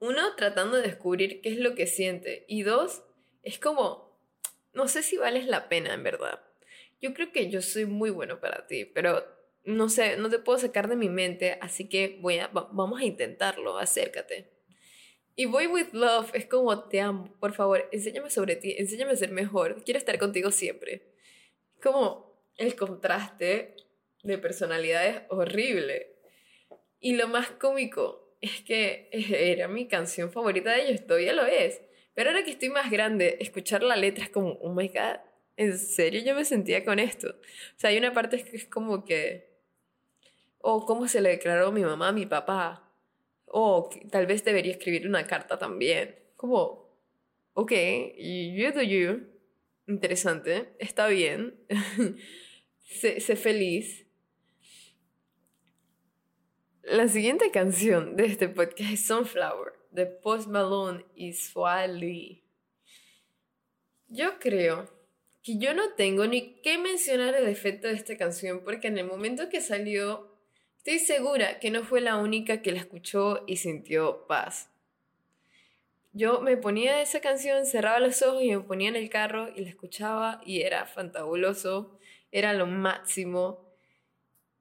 uno, 0.00 0.34
tratando 0.36 0.76
de 0.76 0.82
descubrir 0.82 1.40
qué 1.40 1.50
es 1.50 1.58
lo 1.58 1.74
que 1.74 1.86
siente. 1.86 2.44
Y 2.48 2.62
dos, 2.62 3.02
es 3.44 3.58
como, 3.58 4.18
no 4.72 4.88
sé 4.88 5.02
si 5.02 5.16
vales 5.16 5.46
la 5.46 5.68
pena, 5.68 5.94
en 5.94 6.02
verdad. 6.02 6.40
Yo 7.00 7.14
creo 7.14 7.32
que 7.32 7.50
yo 7.50 7.62
soy 7.62 7.86
muy 7.86 8.10
bueno 8.10 8.40
para 8.40 8.66
ti, 8.66 8.84
pero 8.84 9.24
no 9.64 9.88
sé, 9.88 10.16
no 10.16 10.30
te 10.30 10.38
puedo 10.38 10.58
sacar 10.58 10.88
de 10.88 10.96
mi 10.96 11.08
mente, 11.08 11.58
así 11.60 11.88
que 11.88 12.18
voy 12.20 12.38
a, 12.38 12.48
vamos 12.48 13.00
a 13.00 13.04
intentarlo, 13.04 13.78
acércate. 13.78 14.50
Y 15.36 15.46
Boy 15.46 15.66
with 15.66 15.88
Love 15.92 16.30
es 16.34 16.46
como, 16.46 16.84
te 16.84 17.00
amo, 17.00 17.34
por 17.40 17.54
favor, 17.54 17.88
enséñame 17.90 18.30
sobre 18.30 18.56
ti, 18.56 18.74
enséñame 18.78 19.12
a 19.12 19.16
ser 19.16 19.32
mejor, 19.32 19.82
quiero 19.84 19.98
estar 19.98 20.18
contigo 20.18 20.50
siempre. 20.50 21.02
Como 21.82 22.34
el 22.56 22.76
contraste 22.76 23.74
de 24.22 24.38
personalidades 24.38 25.22
horrible. 25.28 26.14
Y 27.00 27.16
lo 27.16 27.28
más 27.28 27.50
cómico 27.50 28.36
es 28.40 28.60
que 28.62 29.08
era 29.12 29.68
mi 29.68 29.88
canción 29.88 30.30
favorita 30.30 30.72
de 30.72 30.88
ellos, 30.88 31.06
todavía 31.06 31.32
lo 31.32 31.44
es. 31.46 31.80
Pero 32.14 32.30
ahora 32.30 32.44
que 32.44 32.52
estoy 32.52 32.68
más 32.68 32.90
grande, 32.90 33.36
escuchar 33.40 33.82
la 33.82 33.96
letra 33.96 34.24
es 34.24 34.30
como, 34.30 34.52
oh 34.60 34.72
my 34.72 34.88
god, 34.88 35.18
¿en 35.56 35.76
serio 35.78 36.22
yo 36.24 36.34
me 36.34 36.44
sentía 36.44 36.84
con 36.84 36.98
esto? 36.98 37.28
O 37.28 37.78
sea, 37.78 37.90
hay 37.90 37.98
una 37.98 38.12
parte 38.12 38.42
que 38.44 38.56
es 38.56 38.66
como 38.66 39.04
que, 39.04 39.52
o 40.58 40.86
cómo 40.86 41.08
se 41.08 41.20
le 41.20 41.30
declaró 41.30 41.72
mi 41.72 41.82
mamá 41.82 42.08
a 42.08 42.12
mi 42.12 42.26
papá, 42.26 42.92
o 43.46 43.90
tal 44.10 44.26
vez 44.26 44.44
debería 44.44 44.72
escribir 44.72 45.06
una 45.06 45.26
carta 45.26 45.58
también. 45.58 46.16
Como, 46.36 46.98
ok, 47.54 47.72
you 48.16 48.72
do 48.72 48.82
you, 48.82 49.26
interesante, 49.86 50.74
está 50.78 51.08
bien, 51.08 51.54
sé, 52.78 53.20
sé 53.20 53.36
feliz. 53.36 54.06
La 56.82 57.08
siguiente 57.08 57.50
canción 57.50 58.14
de 58.14 58.26
este 58.26 58.48
podcast 58.48 58.92
es 58.92 59.06
Sunflower, 59.06 59.72
de 59.94 60.06
Post 60.06 60.48
Malone 60.48 61.04
y 61.14 61.32
Swally. 61.32 62.44
Yo 64.08 64.38
creo 64.38 64.90
que 65.42 65.58
yo 65.58 65.74
no 65.74 65.94
tengo 65.94 66.26
ni 66.26 66.60
que 66.60 66.78
mencionar 66.78 67.34
el 67.34 67.48
efecto 67.48 67.88
de 67.88 67.94
esta 67.94 68.16
canción 68.16 68.60
porque 68.64 68.88
en 68.88 68.98
el 68.98 69.06
momento 69.06 69.48
que 69.48 69.60
salió 69.60 70.34
Estoy 70.86 70.98
segura 70.98 71.60
que 71.60 71.70
no 71.70 71.82
fue 71.82 72.02
la 72.02 72.18
única 72.18 72.60
que 72.60 72.70
la 72.70 72.80
escuchó 72.80 73.42
y 73.46 73.56
sintió 73.56 74.26
paz. 74.26 74.68
Yo 76.12 76.42
me 76.42 76.58
ponía 76.58 77.00
esa 77.00 77.22
canción, 77.22 77.64
cerraba 77.64 78.00
los 78.00 78.20
ojos 78.20 78.42
y 78.42 78.50
me 78.50 78.60
ponía 78.60 78.90
en 78.90 78.96
el 78.96 79.08
carro 79.08 79.48
y 79.56 79.62
la 79.62 79.70
escuchaba 79.70 80.42
y 80.44 80.60
era 80.60 80.84
fantabuloso, 80.84 81.98
era 82.30 82.52
lo 82.52 82.66
máximo 82.66 83.66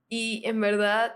y 0.07 0.43
en 0.45 0.61
verdad 0.61 1.13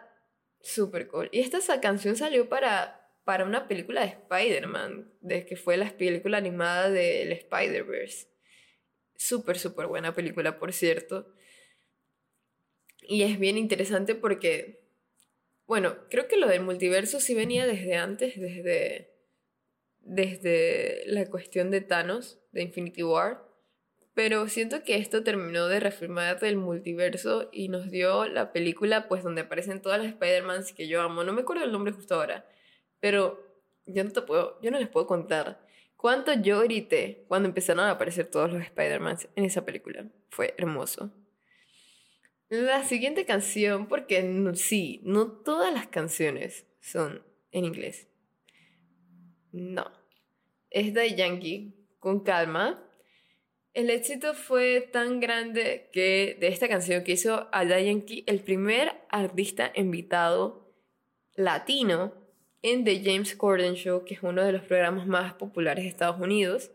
súper 0.60 1.08
cool. 1.08 1.30
Y 1.32 1.40
esta 1.40 1.80
canción 1.80 2.18
salió 2.18 2.50
para, 2.50 2.97
para 3.28 3.44
una 3.44 3.68
película 3.68 4.02
de 4.02 4.08
Spider-Man, 4.08 5.12
de 5.20 5.46
que 5.46 5.58
fue 5.58 5.76
la 5.76 5.92
película 5.92 6.38
animada 6.38 6.90
del 6.90 7.32
Spider-Verse. 7.34 8.30
Súper, 9.18 9.60
súper 9.60 9.88
buena 9.88 10.16
película, 10.16 10.58
por 10.58 10.72
cierto. 10.72 11.34
Y 13.02 13.24
es 13.24 13.38
bien 13.38 13.58
interesante 13.58 14.16
porque 14.16 14.88
bueno, 15.68 15.98
creo 16.10 16.30
que 16.30 16.38
lo 16.38 16.48
del 16.48 16.62
multiverso 16.62 17.20
sí 17.20 17.36
venía 17.36 17.68
desde 17.68 17.96
antes, 17.96 18.40
desde, 18.40 19.14
desde 20.00 21.04
la 21.08 21.30
cuestión 21.30 21.72
de 21.72 21.82
Thanos, 21.82 22.40
de 22.54 22.62
Infinity 22.62 23.04
War. 23.04 23.46
Pero 24.14 24.48
siento 24.48 24.84
que 24.84 24.96
esto 24.96 25.24
terminó 25.24 25.68
de 25.68 25.82
reafirmar 25.82 26.40
el 26.42 26.56
multiverso 26.56 27.50
y 27.52 27.68
nos 27.68 27.92
dio 27.92 28.26
la 28.28 28.54
película 28.54 29.10
pues 29.10 29.24
donde 29.24 29.42
aparecen 29.42 29.82
todas 29.82 30.00
las 30.00 30.08
Spider-Mans 30.08 30.72
que 30.72 30.88
yo 30.88 31.02
amo. 31.02 31.26
No 31.26 31.34
me 31.34 31.42
acuerdo 31.42 31.66
el 31.66 31.74
nombre 31.74 31.92
justo 31.92 32.16
ahora, 32.16 32.48
pero 33.00 33.48
yo 33.86 34.04
no 34.04 34.12
te 34.12 34.22
puedo, 34.22 34.60
yo 34.62 34.72
no 34.72 34.80
les 34.80 34.90
puedo 34.90 35.08
contar 35.08 35.66
cuánto 35.96 36.34
yo 36.34 36.62
grité 36.62 37.26
cuando 37.28 37.50
empezaron 37.50 37.86
a 37.86 37.92
aparecer 37.92 38.28
todos 38.28 38.52
los 38.52 38.62
Spider-Mans 38.62 39.30
en 39.36 39.46
esa 39.46 39.66
película. 39.66 40.06
Fue 40.30 40.54
hermoso. 40.58 41.12
La 42.50 42.84
siguiente 42.84 43.26
canción, 43.26 43.88
porque 43.88 44.54
sí, 44.56 45.02
no 45.04 45.28
todas 45.28 45.74
las 45.74 45.88
canciones 45.88 46.66
son 46.80 47.24
en 47.52 47.66
inglés. 47.66 48.08
No. 49.52 49.92
Es 50.70 50.94
de 50.94 51.16
Yankee, 51.16 51.74
con 52.00 52.22
calma. 52.22 52.84
El 53.74 53.90
éxito 53.90 54.34
fue 54.34 54.82
tan 54.82 55.20
grande 55.20 55.90
que 55.92 56.38
de 56.40 56.48
esta 56.48 56.68
canción 56.68 57.04
que 57.04 57.14
hizo 57.14 57.50
a 57.52 57.64
Yankee 57.64 58.24
el 58.28 58.40
primer 58.40 58.94
artista 59.10 59.72
invitado 59.76 60.74
latino 61.36 62.14
en 62.62 62.84
The 62.84 63.02
James 63.04 63.36
Corden 63.36 63.76
Show, 63.76 64.04
que 64.04 64.16
es 64.16 64.24
uno 64.24 64.44
de 64.44 64.52
los 64.52 64.64
programas 64.64 65.08
más 65.08 65.34
populares 65.34 65.84
de 65.84 65.90
Estados 65.90 66.20
Unidos. 66.20 66.72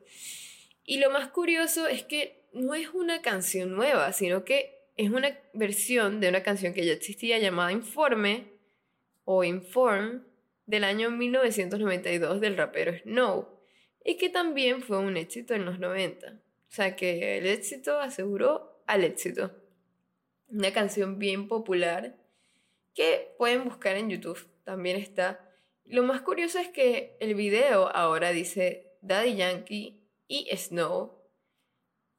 Y 0.85 0.99
lo 0.99 1.11
más 1.11 1.29
curioso 1.29 1.87
es 1.87 2.03
que 2.03 2.43
no 2.53 2.75
es 2.75 2.89
una 2.91 3.23
canción 3.23 3.75
nueva, 3.75 4.13
sino 4.13 4.45
que 4.45 4.79
es 4.97 5.11
una 5.11 5.39
versión 5.53 6.21
de 6.21 6.29
una 6.29 6.43
canción 6.43 6.75
que 6.75 6.85
ya 6.85 6.93
existía 6.93 7.39
llamada 7.39 7.73
Informe 7.73 8.53
o 9.25 9.45
Inform 9.45 10.23
del 10.67 10.85
año 10.85 11.11
1992 11.11 12.41
del 12.41 12.57
rapero 12.57 12.93
Snow 12.99 13.49
y 14.05 14.17
que 14.17 14.29
también 14.29 14.83
fue 14.83 14.99
un 14.99 15.17
éxito 15.17 15.55
en 15.55 15.65
los 15.65 15.79
90. 15.79 16.33
O 16.33 16.75
sea 16.75 16.97
que 16.97 17.39
el 17.39 17.47
éxito 17.47 18.01
aseguró 18.01 18.83
al 18.87 19.05
éxito. 19.05 19.53
Una 20.49 20.73
canción 20.73 21.19
bien 21.19 21.49
popular 21.49 22.17
que 22.95 23.35
pueden 23.39 23.65
buscar 23.65 23.97
en 23.97 24.11
YouTube. 24.11 24.47
También 24.65 24.97
está. 24.97 25.52
Lo 25.85 26.03
más 26.03 26.23
curioso 26.23 26.59
es 26.59 26.69
que 26.69 27.17
el 27.21 27.35
video 27.35 27.89
ahora 27.95 28.31
dice 28.33 28.93
Daddy 29.03 29.37
Yankee 29.37 30.01
y 30.29 30.49
Snow 30.57 31.23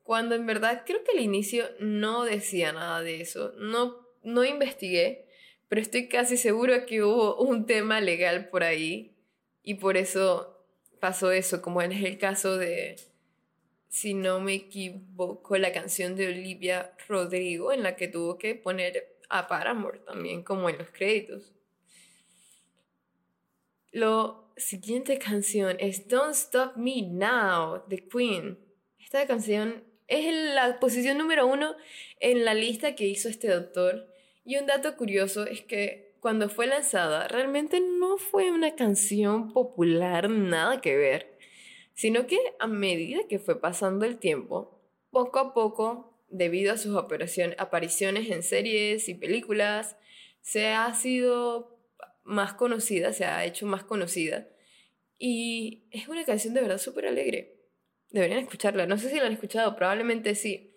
cuando 0.04 0.36
en 0.36 0.46
verdad 0.46 0.84
creo 0.86 1.04
que 1.04 1.12
al 1.12 1.24
inicio 1.24 1.66
no 1.80 2.26
decía 2.26 2.74
nada 2.74 3.02
de 3.02 3.22
eso. 3.22 3.54
No, 3.58 4.06
no 4.22 4.44
investigué, 4.44 5.26
pero 5.70 5.82
estoy 5.82 6.10
casi 6.10 6.38
seguro 6.38 6.86
que 6.86 7.04
hubo 7.04 7.38
un 7.38 7.66
tema 7.66 8.02
legal 8.02 8.50
por 8.50 8.64
ahí 8.64 9.16
y 9.64 9.76
por 9.76 9.98
eso 9.98 10.66
pasó 11.00 11.32
eso, 11.32 11.62
como 11.62 11.82
es 11.82 12.04
el 12.04 12.18
caso 12.18 12.58
de, 12.58 12.98
si 13.88 14.14
no 14.14 14.40
me 14.40 14.54
equivoco, 14.54 15.58
la 15.58 15.72
canción 15.72 16.16
de 16.16 16.28
Olivia 16.28 16.94
Rodrigo 17.08 17.72
en 17.72 17.84
la 17.84 17.96
que 17.96 18.08
tuvo 18.08 18.38
que 18.38 18.56
poner 18.56 19.18
a 19.30 19.48
Paramore 19.48 20.00
también 20.00 20.44
como 20.44 20.70
en 20.70 20.78
los 20.78 20.90
créditos. 20.90 21.54
Lo 23.94 24.52
siguiente 24.58 25.20
canción 25.20 25.78
es 25.80 26.08
Don't 26.08 26.34
Stop 26.34 26.78
Me 26.78 27.04
Now 27.04 27.84
de 27.88 28.08
Queen. 28.08 28.58
Esta 29.00 29.28
canción 29.28 29.84
es 30.08 30.34
la 30.56 30.80
posición 30.80 31.20
número 31.20 31.46
uno 31.46 31.76
en 32.20 32.44
la 32.44 32.56
lista 32.56 32.96
que 32.96 33.06
hizo 33.06 33.30
este 33.30 33.50
doctor. 33.50 34.08
Y 34.46 34.58
un 34.58 34.66
dato 34.66 34.98
curioso 34.98 35.46
es 35.46 35.62
que 35.62 36.16
cuando 36.22 36.50
fue 36.50 36.66
lanzada 36.66 37.28
realmente 37.28 37.82
no 37.82 38.18
fue 38.18 38.50
una 38.50 38.76
canción 38.76 39.54
popular, 39.54 40.28
nada 40.28 40.82
que 40.82 40.98
ver, 40.98 41.38
sino 41.94 42.26
que 42.26 42.40
a 42.60 42.66
medida 42.66 43.28
que 43.30 43.38
fue 43.38 43.62
pasando 43.62 44.06
el 44.06 44.18
tiempo, 44.18 44.82
poco 45.12 45.38
a 45.38 45.54
poco, 45.54 46.18
debido 46.30 46.74
a 46.74 46.78
sus 46.78 46.98
apariciones 46.98 48.32
en 48.32 48.42
series 48.42 49.08
y 49.08 49.14
películas, 49.14 49.98
se 50.42 50.70
ha 50.70 50.92
sido 50.96 51.73
más 52.24 52.54
conocida, 52.54 53.14
se 53.14 53.26
ha 53.26 53.46
hecho 53.46 53.66
más 53.66 53.84
conocida. 53.84 54.48
Y 55.18 55.86
es 55.92 56.08
una 56.08 56.26
canción 56.26 56.54
de 56.54 56.62
verdad 56.62 56.78
súper 56.78 57.08
alegre. 57.08 57.56
Deberían 58.10 58.40
escucharla. 58.40 58.86
No 58.86 58.98
sé 58.98 59.10
si 59.10 59.18
la 59.18 59.26
han 59.26 59.34
escuchado, 59.34 59.76
probablemente 59.76 60.36
sí. 60.36 60.76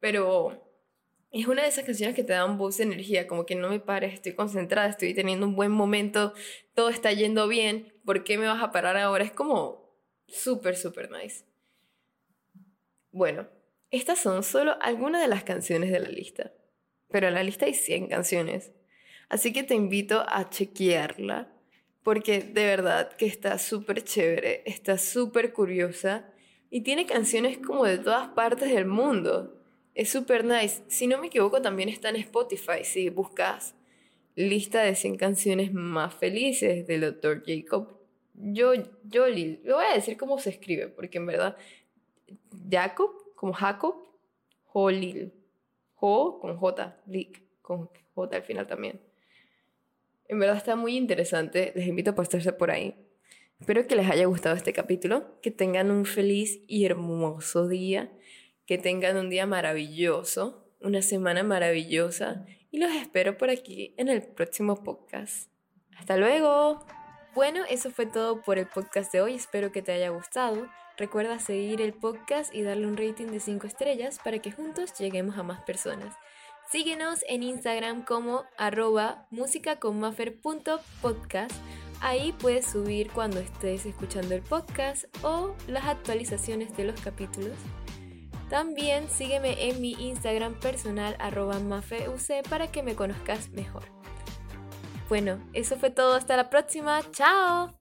Pero 0.00 0.66
es 1.30 1.46
una 1.46 1.62
de 1.62 1.68
esas 1.68 1.84
canciones 1.84 2.14
que 2.14 2.24
te 2.24 2.32
dan 2.32 2.56
boost 2.56 2.78
de 2.78 2.84
energía, 2.84 3.26
como 3.26 3.44
que 3.44 3.54
no 3.54 3.68
me 3.68 3.80
pares, 3.80 4.14
estoy 4.14 4.34
concentrada, 4.34 4.88
estoy 4.88 5.12
teniendo 5.14 5.46
un 5.46 5.54
buen 5.54 5.70
momento, 5.70 6.32
todo 6.74 6.88
está 6.88 7.12
yendo 7.12 7.46
bien, 7.48 7.92
¿por 8.04 8.24
qué 8.24 8.38
me 8.38 8.46
vas 8.46 8.62
a 8.62 8.70
parar 8.70 8.96
ahora? 8.96 9.24
Es 9.24 9.32
como 9.32 9.94
súper, 10.26 10.76
súper 10.76 11.10
nice. 11.10 11.44
Bueno, 13.10 13.48
estas 13.90 14.18
son 14.18 14.42
solo 14.42 14.76
algunas 14.80 15.20
de 15.20 15.28
las 15.28 15.44
canciones 15.44 15.90
de 15.90 16.00
la 16.00 16.08
lista, 16.08 16.52
pero 17.08 17.28
en 17.28 17.34
la 17.34 17.42
lista 17.42 17.66
hay 17.66 17.74
100 17.74 18.08
canciones, 18.08 18.72
así 19.28 19.52
que 19.52 19.62
te 19.62 19.74
invito 19.74 20.24
a 20.28 20.48
chequearla, 20.48 21.52
porque 22.02 22.40
de 22.40 22.64
verdad 22.64 23.12
que 23.16 23.26
está 23.26 23.58
súper 23.58 24.02
chévere, 24.04 24.62
está 24.66 24.98
súper 24.98 25.52
curiosa 25.52 26.30
y 26.70 26.82
tiene 26.82 27.06
canciones 27.06 27.58
como 27.58 27.84
de 27.84 27.98
todas 27.98 28.28
partes 28.28 28.70
del 28.70 28.86
mundo. 28.86 29.60
Es 29.94 30.10
súper 30.10 30.44
nice. 30.44 30.82
Si 30.88 31.06
no 31.06 31.18
me 31.18 31.28
equivoco, 31.28 31.62
también 31.62 31.88
está 31.88 32.10
en 32.10 32.16
Spotify. 32.16 32.84
Si 32.84 33.08
buscas 33.08 33.74
lista 34.34 34.82
de 34.82 34.94
100 34.94 35.16
canciones 35.16 35.72
más 35.72 36.14
felices 36.14 36.86
del 36.86 37.00
Dr. 37.00 37.42
Jacob 37.46 37.96
yo, 38.38 38.72
Jolil. 39.12 39.60
Le 39.64 39.72
voy 39.72 39.84
a 39.84 39.94
decir 39.94 40.16
cómo 40.16 40.38
se 40.38 40.50
escribe, 40.50 40.88
porque 40.88 41.18
en 41.18 41.26
verdad, 41.26 41.56
Jacob, 42.70 43.10
como 43.34 43.52
Jacob, 43.52 43.94
Jolil. 44.64 45.32
Jo 45.94 46.38
con 46.40 46.58
J, 46.58 47.00
Lick, 47.06 47.42
con 47.62 47.88
J 48.14 48.36
al 48.36 48.42
final 48.42 48.66
también. 48.66 49.00
En 50.28 50.38
verdad 50.38 50.56
está 50.56 50.76
muy 50.76 50.96
interesante. 50.96 51.72
Les 51.74 51.86
invito 51.86 52.10
a 52.10 52.14
pasarse 52.14 52.52
por 52.52 52.70
ahí. 52.70 52.94
Espero 53.60 53.86
que 53.86 53.96
les 53.96 54.10
haya 54.10 54.26
gustado 54.26 54.54
este 54.54 54.72
capítulo, 54.72 55.40
que 55.40 55.50
tengan 55.50 55.90
un 55.90 56.04
feliz 56.04 56.60
y 56.66 56.84
hermoso 56.84 57.68
día, 57.68 58.12
que 58.66 58.76
tengan 58.76 59.16
un 59.16 59.30
día 59.30 59.46
maravilloso, 59.46 60.68
una 60.80 61.00
semana 61.00 61.42
maravillosa 61.42 62.44
y 62.70 62.78
los 62.78 62.90
espero 62.92 63.38
por 63.38 63.48
aquí 63.48 63.94
en 63.96 64.08
el 64.08 64.22
próximo 64.22 64.82
podcast. 64.82 65.50
Hasta 65.96 66.18
luego. 66.18 66.84
Bueno, 67.34 67.64
eso 67.68 67.90
fue 67.90 68.06
todo 68.06 68.42
por 68.42 68.58
el 68.58 68.66
podcast 68.66 69.12
de 69.12 69.22
hoy, 69.22 69.34
espero 69.34 69.72
que 69.72 69.82
te 69.82 69.92
haya 69.92 70.10
gustado. 70.10 70.68
Recuerda 70.98 71.38
seguir 71.38 71.80
el 71.80 71.94
podcast 71.94 72.54
y 72.54 72.62
darle 72.62 72.86
un 72.86 72.96
rating 72.96 73.26
de 73.26 73.40
5 73.40 73.66
estrellas 73.66 74.18
para 74.22 74.38
que 74.40 74.52
juntos 74.52 74.98
lleguemos 74.98 75.38
a 75.38 75.42
más 75.42 75.62
personas. 75.62 76.14
Síguenos 76.70 77.24
en 77.28 77.42
Instagram 77.42 78.04
como 78.04 78.44
arroba 78.58 79.26
musicaconmafer.podcast 79.30 81.54
Ahí 82.00 82.32
puedes 82.32 82.66
subir 82.66 83.10
cuando 83.10 83.40
estés 83.40 83.86
escuchando 83.86 84.34
el 84.34 84.42
podcast 84.42 85.04
o 85.22 85.54
las 85.66 85.86
actualizaciones 85.86 86.76
de 86.76 86.84
los 86.84 87.00
capítulos. 87.00 87.56
También 88.50 89.08
sígueme 89.08 89.68
en 89.68 89.80
mi 89.80 89.92
Instagram 89.92 90.58
personal 90.60 91.16
arroba 91.18 91.58
para 92.48 92.70
que 92.70 92.82
me 92.82 92.94
conozcas 92.94 93.50
mejor. 93.50 93.84
Bueno, 95.08 95.40
eso 95.52 95.76
fue 95.76 95.90
todo. 95.90 96.14
Hasta 96.14 96.36
la 96.36 96.50
próxima. 96.50 97.00
¡Chao! 97.12 97.75